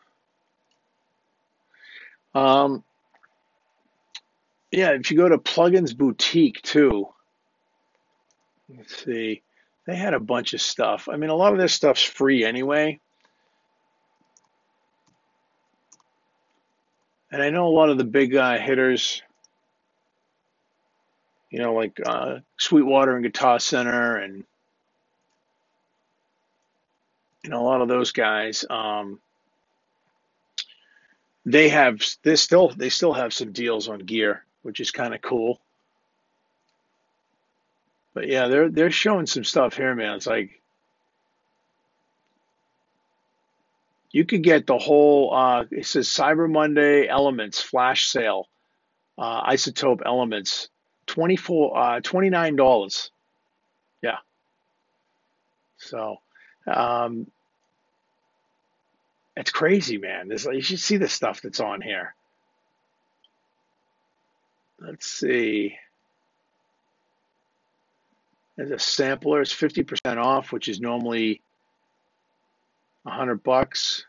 Um, 2.35 2.85
yeah, 4.71 4.91
if 4.91 5.11
you 5.11 5.17
go 5.17 5.29
to 5.29 5.39
Plugins 5.39 5.97
Boutique 5.97 6.63
too, 6.63 7.09
Let's 8.68 9.05
see. 9.05 9.42
They 9.87 9.96
had 9.96 10.14
a 10.14 10.20
bunch 10.20 10.55
of 10.55 10.61
stuff. 10.61 11.09
I 11.11 11.16
mean, 11.16 11.31
a 11.31 11.35
lot 11.35 11.53
of 11.53 11.59
this 11.59 11.74
stuff's 11.74 12.03
free 12.03 12.44
anyway. 12.44 13.00
And 17.31 17.42
I 17.42 17.50
know 17.50 17.66
a 17.66 17.68
lot 17.68 17.90
of 17.90 17.98
the 17.98 18.05
big 18.05 18.35
uh, 18.37 18.59
hitters, 18.59 19.20
you 21.50 21.59
know, 21.59 21.74
like 21.74 22.00
uh, 22.05 22.38
Sweetwater 22.59 23.14
and 23.14 23.24
Guitar 23.24 23.59
Center, 23.59 24.16
and 24.16 24.44
you 27.42 27.50
know, 27.50 27.61
a 27.61 27.66
lot 27.66 27.83
of 27.83 27.88
those 27.88 28.12
guys. 28.12 28.64
Um, 28.70 29.20
they 31.44 31.68
have 31.68 32.00
they 32.22 32.37
still 32.37 32.68
they 32.68 32.88
still 32.88 33.12
have 33.12 33.35
some 33.35 33.53
deals 33.53 33.88
on 33.88 33.98
gear, 33.98 34.44
which 34.62 34.81
is 34.81 34.90
kind 34.92 35.12
of 35.12 35.20
cool. 35.20 35.61
But 38.14 38.29
yeah, 38.29 38.46
they're 38.46 38.70
they're 38.70 38.90
showing 38.92 39.27
some 39.27 39.44
stuff 39.44 39.77
here, 39.77 39.94
man. 39.94 40.14
It's 40.16 40.27
like 40.27 40.62
you 44.12 44.24
could 44.24 44.44
get 44.44 44.66
the 44.66 44.79
whole. 44.79 45.35
Uh, 45.35 45.64
it 45.72 45.87
says 45.87 46.09
Cyber 46.09 46.50
Monday 46.50 47.09
Elements 47.09 47.61
flash 47.61 48.07
sale, 48.07 48.48
uh, 49.18 49.50
iZotope 49.50 50.03
Elements, 50.07 50.68
twenty 51.07 51.37
four 51.37 51.77
uh, 51.77 52.00
twenty 52.00 52.31
nine 52.31 52.55
dollars. 52.55 53.11
Yeah. 54.00 54.18
So, 55.79 56.18
um, 56.72 57.27
it's 59.37 59.50
crazy, 59.50 59.98
man. 59.98 60.29
There's, 60.29 60.44
you 60.44 60.62
should 60.62 60.79
see 60.79 60.98
the 60.98 61.09
stuff 61.09 61.42
that's 61.42 61.61
on 61.61 61.81
here. 61.81 62.14
Let's 64.81 65.07
see. 65.07 65.77
There's 68.57 68.71
a 68.71 68.79
sampler. 68.79 69.40
It's 69.40 69.55
50% 69.55 70.17
off, 70.17 70.53
which 70.53 70.69
is 70.69 70.81
normally 70.81 71.40
100 73.03 73.43
bucks. 73.43 74.07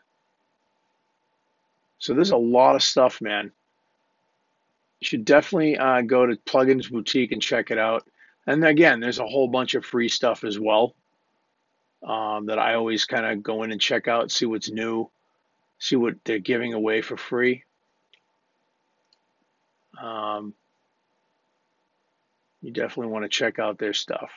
So 1.98 2.14
there's 2.14 2.30
a 2.30 2.36
lot 2.36 2.76
of 2.76 2.82
stuff, 2.82 3.20
man. 3.20 3.50
You 5.00 5.06
should 5.06 5.24
definitely 5.24 5.76
uh, 5.76 6.02
go 6.02 6.26
to 6.26 6.36
Plugins 6.36 6.90
Boutique 6.90 7.32
and 7.32 7.42
check 7.42 7.70
it 7.70 7.78
out. 7.78 8.08
And 8.46 8.64
again, 8.64 9.00
there's 9.00 9.18
a 9.18 9.26
whole 9.26 9.48
bunch 9.48 9.74
of 9.74 9.84
free 9.84 10.08
stuff 10.08 10.44
as 10.44 10.58
well 10.58 10.94
um, 12.02 12.46
that 12.46 12.58
I 12.58 12.74
always 12.74 13.04
kind 13.04 13.26
of 13.26 13.42
go 13.42 13.64
in 13.64 13.72
and 13.72 13.80
check 13.80 14.06
out, 14.08 14.30
see 14.30 14.46
what's 14.46 14.70
new, 14.70 15.10
see 15.78 15.96
what 15.96 16.14
they're 16.24 16.38
giving 16.38 16.72
away 16.72 17.02
for 17.02 17.16
free. 17.16 17.64
Um, 20.00 20.54
you 22.66 22.72
definitely 22.72 23.12
want 23.12 23.22
to 23.22 23.28
check 23.28 23.60
out 23.60 23.78
their 23.78 23.92
stuff. 23.92 24.32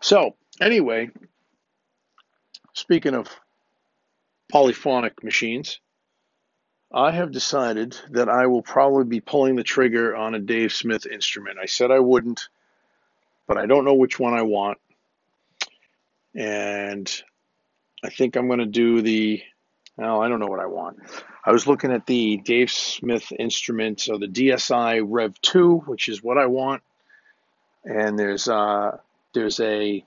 So, 0.00 0.36
anyway, 0.58 1.10
speaking 2.72 3.14
of 3.14 3.28
polyphonic 4.50 5.22
machines, 5.22 5.80
I 6.90 7.10
have 7.10 7.30
decided 7.30 7.94
that 8.12 8.30
I 8.30 8.46
will 8.46 8.62
probably 8.62 9.04
be 9.04 9.20
pulling 9.20 9.56
the 9.56 9.62
trigger 9.62 10.16
on 10.16 10.34
a 10.34 10.38
Dave 10.38 10.72
Smith 10.72 11.04
instrument. 11.04 11.58
I 11.62 11.66
said 11.66 11.90
I 11.90 11.98
wouldn't, 11.98 12.48
but 13.46 13.58
I 13.58 13.66
don't 13.66 13.84
know 13.84 13.94
which 13.94 14.18
one 14.18 14.32
I 14.32 14.42
want. 14.42 14.78
And 16.34 17.22
I 18.02 18.08
think 18.08 18.34
I'm 18.34 18.46
going 18.46 18.60
to 18.60 18.66
do 18.66 19.02
the, 19.02 19.42
well, 19.98 20.22
I 20.22 20.30
don't 20.30 20.40
know 20.40 20.46
what 20.46 20.58
I 20.58 20.66
want. 20.66 21.00
I 21.44 21.52
was 21.52 21.66
looking 21.66 21.92
at 21.92 22.06
the 22.06 22.38
Dave 22.38 22.70
Smith 22.70 23.30
instrument, 23.38 24.00
so 24.00 24.16
the 24.16 24.26
DSI 24.26 25.02
Rev 25.06 25.38
2, 25.42 25.80
which 25.80 26.08
is 26.08 26.22
what 26.22 26.38
I 26.38 26.46
want. 26.46 26.82
And 27.84 28.18
there's 28.18 28.48
uh, 28.48 28.98
there's 29.34 29.60
a 29.60 30.04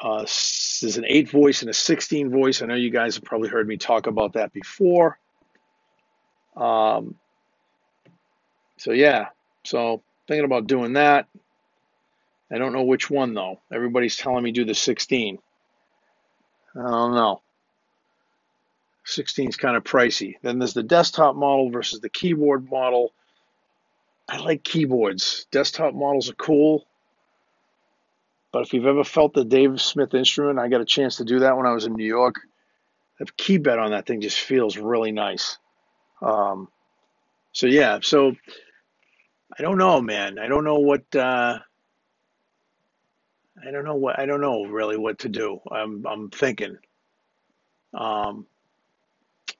uh, 0.00 0.18
there's 0.20 0.96
an 0.96 1.04
eight 1.06 1.30
voice 1.30 1.62
and 1.62 1.70
a 1.70 1.74
16 1.74 2.30
voice. 2.30 2.62
I 2.62 2.66
know 2.66 2.74
you 2.74 2.90
guys 2.90 3.14
have 3.16 3.24
probably 3.24 3.48
heard 3.48 3.66
me 3.66 3.76
talk 3.76 4.06
about 4.06 4.34
that 4.34 4.52
before. 4.52 5.18
Um, 6.56 7.16
so 8.76 8.92
yeah, 8.92 9.28
so 9.64 10.02
thinking 10.28 10.44
about 10.44 10.66
doing 10.66 10.94
that. 10.94 11.28
I 12.50 12.58
don't 12.58 12.72
know 12.72 12.84
which 12.84 13.10
one 13.10 13.34
though. 13.34 13.60
Everybody's 13.72 14.16
telling 14.16 14.44
me 14.44 14.52
do 14.52 14.64
the 14.64 14.74
16. 14.74 15.38
I 16.76 16.90
don't 16.90 17.14
know. 17.14 17.40
16 19.04 19.48
is 19.48 19.56
kind 19.56 19.76
of 19.76 19.84
pricey. 19.84 20.34
Then 20.42 20.58
there's 20.58 20.74
the 20.74 20.82
desktop 20.82 21.36
model 21.36 21.70
versus 21.70 22.00
the 22.00 22.08
keyboard 22.08 22.70
model. 22.70 23.12
I 24.28 24.38
like 24.38 24.64
keyboards. 24.64 25.46
Desktop 25.50 25.94
models 25.94 26.30
are 26.30 26.34
cool. 26.34 26.86
But 28.52 28.62
if 28.62 28.72
you've 28.72 28.86
ever 28.86 29.04
felt 29.04 29.34
the 29.34 29.44
Dave 29.44 29.80
Smith 29.80 30.14
instrument, 30.14 30.58
I 30.58 30.68
got 30.68 30.80
a 30.80 30.86
chance 30.86 31.16
to 31.16 31.24
do 31.24 31.40
that 31.40 31.56
when 31.56 31.66
I 31.66 31.72
was 31.72 31.84
in 31.84 31.94
New 31.94 32.06
York. 32.06 32.36
The 33.18 33.26
key 33.36 33.58
bed 33.58 33.78
on 33.78 33.90
that 33.92 34.06
thing 34.06 34.20
just 34.20 34.40
feels 34.40 34.76
really 34.76 35.12
nice. 35.12 35.58
Um, 36.20 36.68
so 37.52 37.66
yeah, 37.66 37.98
so 38.02 38.34
I 39.58 39.62
don't 39.62 39.78
know, 39.78 40.00
man. 40.00 40.38
I 40.38 40.48
don't 40.48 40.64
know 40.64 40.78
what. 40.78 41.14
Uh, 41.14 41.58
I 43.66 43.70
don't 43.70 43.84
know 43.84 43.94
what. 43.94 44.18
I 44.18 44.26
don't 44.26 44.40
know 44.40 44.64
really 44.64 44.96
what 44.96 45.20
to 45.20 45.28
do. 45.28 45.60
I'm 45.70 46.06
I'm 46.06 46.30
thinking. 46.30 46.76
Um, 47.94 48.46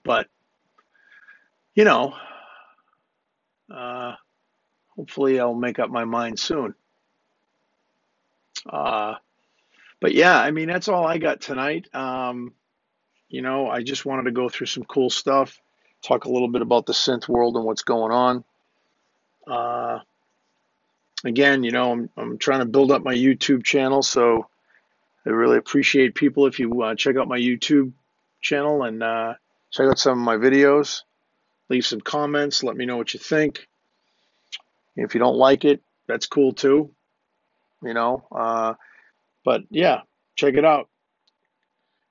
but 0.04 0.26
you 1.74 1.84
know, 1.84 2.14
uh, 3.74 4.14
hopefully 4.96 5.38
I'll 5.38 5.54
make 5.54 5.78
up 5.78 5.90
my 5.90 6.04
mind 6.04 6.38
soon. 6.38 6.74
Uh, 8.68 9.14
but 10.00 10.14
yeah, 10.14 10.38
I 10.38 10.50
mean, 10.50 10.68
that's 10.68 10.88
all 10.88 11.06
I 11.06 11.18
got 11.18 11.40
tonight. 11.40 11.88
Um, 11.94 12.52
you 13.28 13.42
know, 13.42 13.68
I 13.68 13.82
just 13.82 14.06
wanted 14.06 14.24
to 14.24 14.30
go 14.32 14.48
through 14.48 14.68
some 14.68 14.84
cool 14.84 15.10
stuff, 15.10 15.60
talk 16.02 16.24
a 16.24 16.30
little 16.30 16.48
bit 16.48 16.62
about 16.62 16.86
the 16.86 16.92
synth 16.92 17.28
world 17.28 17.56
and 17.56 17.64
what's 17.64 17.82
going 17.82 18.12
on. 18.12 18.44
Uh, 19.46 20.00
again, 21.24 21.64
you 21.64 21.70
know, 21.70 21.92
I'm, 21.92 22.10
I'm 22.16 22.38
trying 22.38 22.60
to 22.60 22.66
build 22.66 22.90
up 22.90 23.02
my 23.02 23.14
YouTube 23.14 23.64
channel, 23.64 24.02
so 24.02 24.48
I 25.24 25.30
really 25.30 25.58
appreciate 25.58 26.14
people 26.14 26.46
if 26.46 26.58
you 26.58 26.82
uh, 26.82 26.94
check 26.94 27.16
out 27.16 27.28
my 27.28 27.38
YouTube 27.38 27.92
channel 28.40 28.84
and 28.84 29.02
uh, 29.02 29.34
check 29.70 29.88
out 29.88 29.98
some 29.98 30.18
of 30.18 30.24
my 30.24 30.36
videos. 30.36 31.02
Leave 31.68 31.84
some 31.84 32.00
comments. 32.00 32.62
Let 32.62 32.76
me 32.76 32.86
know 32.86 32.96
what 32.96 33.12
you 33.12 33.18
think. 33.18 33.66
If 34.96 35.14
you 35.14 35.20
don't 35.20 35.36
like 35.36 35.64
it, 35.64 35.82
that's 36.06 36.26
cool 36.26 36.52
too 36.52 36.90
you 37.82 37.94
know. 37.94 38.26
Uh, 38.30 38.74
but 39.44 39.62
yeah, 39.70 40.02
check 40.34 40.54
it 40.54 40.64
out. 40.64 40.88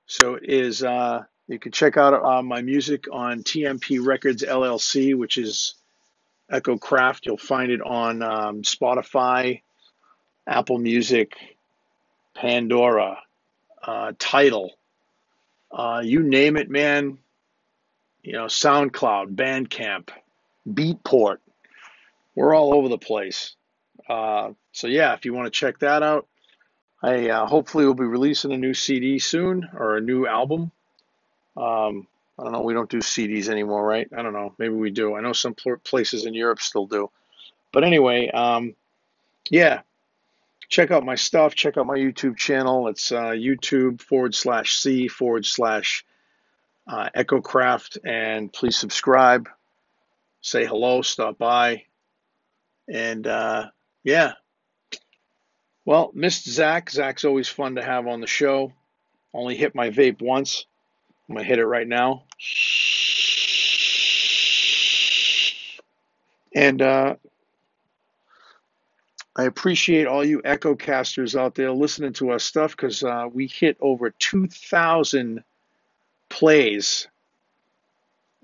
So 0.06 0.34
it 0.34 0.48
is 0.48 0.82
uh, 0.82 1.24
you 1.48 1.58
can 1.58 1.72
check 1.72 1.96
out 1.96 2.14
uh, 2.14 2.42
my 2.42 2.62
music 2.62 3.06
on 3.12 3.42
TMP 3.42 4.04
Records 4.04 4.42
LLC, 4.42 5.16
which 5.16 5.36
is 5.36 5.74
Echo 6.50 6.78
Craft. 6.78 7.26
You'll 7.26 7.36
find 7.36 7.70
it 7.70 7.82
on 7.82 8.22
um, 8.22 8.62
Spotify, 8.62 9.62
Apple 10.46 10.78
Music, 10.78 11.36
Pandora, 12.34 13.18
uh, 13.82 14.12
Tidal, 14.18 14.72
uh, 15.72 16.02
you 16.04 16.22
name 16.22 16.56
it, 16.56 16.70
man. 16.70 17.18
You 18.22 18.32
know, 18.32 18.46
SoundCloud, 18.46 19.36
Bandcamp, 19.36 20.08
Beatport. 20.68 21.38
We're 22.36 22.54
all 22.54 22.74
over 22.74 22.88
the 22.88 22.98
place. 22.98 23.56
Uh, 24.08 24.50
so 24.72 24.86
yeah, 24.86 25.14
if 25.14 25.24
you 25.24 25.34
want 25.34 25.46
to 25.46 25.58
check 25.58 25.80
that 25.80 26.02
out, 26.02 26.28
I 27.02 27.30
uh, 27.30 27.46
hopefully 27.46 27.86
will 27.86 27.94
be 27.94 28.04
releasing 28.04 28.52
a 28.52 28.58
new 28.58 28.74
CD 28.74 29.18
soon 29.18 29.68
or 29.74 29.96
a 29.96 30.00
new 30.00 30.26
album. 30.26 30.70
Um, 31.56 32.06
I 32.38 32.44
don't 32.44 32.52
know. 32.52 32.60
We 32.60 32.74
don't 32.74 32.90
do 32.90 32.98
CDs 32.98 33.48
anymore, 33.48 33.84
right? 33.84 34.08
I 34.16 34.22
don't 34.22 34.34
know. 34.34 34.54
Maybe 34.58 34.74
we 34.74 34.90
do. 34.90 35.16
I 35.16 35.22
know 35.22 35.32
some 35.32 35.54
places 35.84 36.26
in 36.26 36.34
Europe 36.34 36.60
still 36.60 36.86
do. 36.86 37.10
But 37.72 37.84
anyway, 37.84 38.28
um, 38.28 38.74
yeah, 39.50 39.80
check 40.68 40.90
out 40.90 41.04
my 41.04 41.14
stuff. 41.14 41.54
Check 41.54 41.78
out 41.78 41.86
my 41.86 41.96
YouTube 41.96 42.36
channel. 42.36 42.88
It's 42.88 43.10
uh, 43.12 43.30
YouTube 43.30 44.02
forward 44.02 44.34
slash 44.34 44.76
C 44.76 45.08
forward 45.08 45.46
slash 45.46 46.04
uh, 46.86 47.08
EchoCraft. 47.16 47.98
And 48.04 48.52
please 48.52 48.76
subscribe, 48.76 49.48
say 50.42 50.66
hello, 50.66 51.02
stop 51.02 51.38
by. 51.38 51.84
And 52.88 53.26
uh, 53.26 53.70
yeah. 54.04 54.32
Well, 55.84 56.10
missed 56.14 56.48
Zach. 56.48 56.90
Zach's 56.90 57.24
always 57.24 57.48
fun 57.48 57.76
to 57.76 57.82
have 57.82 58.06
on 58.06 58.20
the 58.20 58.26
show. 58.26 58.72
Only 59.32 59.56
hit 59.56 59.74
my 59.74 59.90
vape 59.90 60.20
once. 60.20 60.66
I'm 61.28 61.34
going 61.34 61.44
to 61.44 61.48
hit 61.48 61.58
it 61.58 61.66
right 61.66 61.86
now. 61.86 62.24
And 66.54 66.80
uh, 66.80 67.16
I 69.36 69.44
appreciate 69.44 70.06
all 70.06 70.24
you 70.24 70.40
Echo 70.44 70.74
casters 70.74 71.36
out 71.36 71.54
there 71.54 71.70
listening 71.72 72.14
to 72.14 72.30
our 72.30 72.38
stuff 72.38 72.70
because 72.70 73.04
uh, 73.04 73.28
we 73.30 73.46
hit 73.46 73.76
over 73.80 74.10
2,000 74.10 75.44
plays 76.30 77.08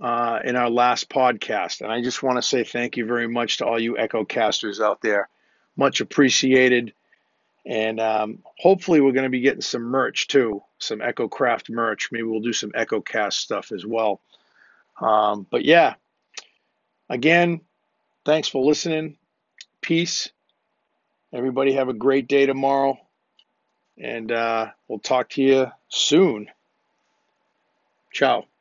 uh, 0.02 0.40
in 0.44 0.56
our 0.56 0.68
last 0.68 1.08
podcast. 1.08 1.80
And 1.80 1.90
I 1.90 2.02
just 2.02 2.22
want 2.22 2.36
to 2.36 2.42
say 2.42 2.64
thank 2.64 2.98
you 2.98 3.06
very 3.06 3.28
much 3.28 3.58
to 3.58 3.66
all 3.66 3.80
you 3.80 3.96
Echo 3.96 4.24
casters 4.24 4.80
out 4.80 5.00
there 5.00 5.30
much 5.76 6.00
appreciated. 6.00 6.92
And 7.64 8.00
um, 8.00 8.38
hopefully, 8.58 9.00
we're 9.00 9.12
going 9.12 9.24
to 9.24 9.30
be 9.30 9.40
getting 9.40 9.60
some 9.60 9.82
merch 9.82 10.26
too, 10.26 10.62
some 10.78 11.00
Echo 11.00 11.28
Craft 11.28 11.70
merch. 11.70 12.10
Maybe 12.10 12.24
we'll 12.24 12.40
do 12.40 12.52
some 12.52 12.72
Echo 12.74 13.00
Cast 13.00 13.38
stuff 13.38 13.70
as 13.70 13.86
well. 13.86 14.20
Um, 15.00 15.46
but 15.48 15.64
yeah, 15.64 15.94
again, 17.08 17.60
thanks 18.24 18.48
for 18.48 18.64
listening. 18.64 19.16
Peace. 19.80 20.30
Everybody 21.32 21.74
have 21.74 21.88
a 21.88 21.94
great 21.94 22.26
day 22.26 22.46
tomorrow. 22.46 22.98
And 23.96 24.32
uh, 24.32 24.70
we'll 24.88 24.98
talk 24.98 25.30
to 25.30 25.42
you 25.42 25.70
soon. 25.88 26.48
Ciao. 28.12 28.51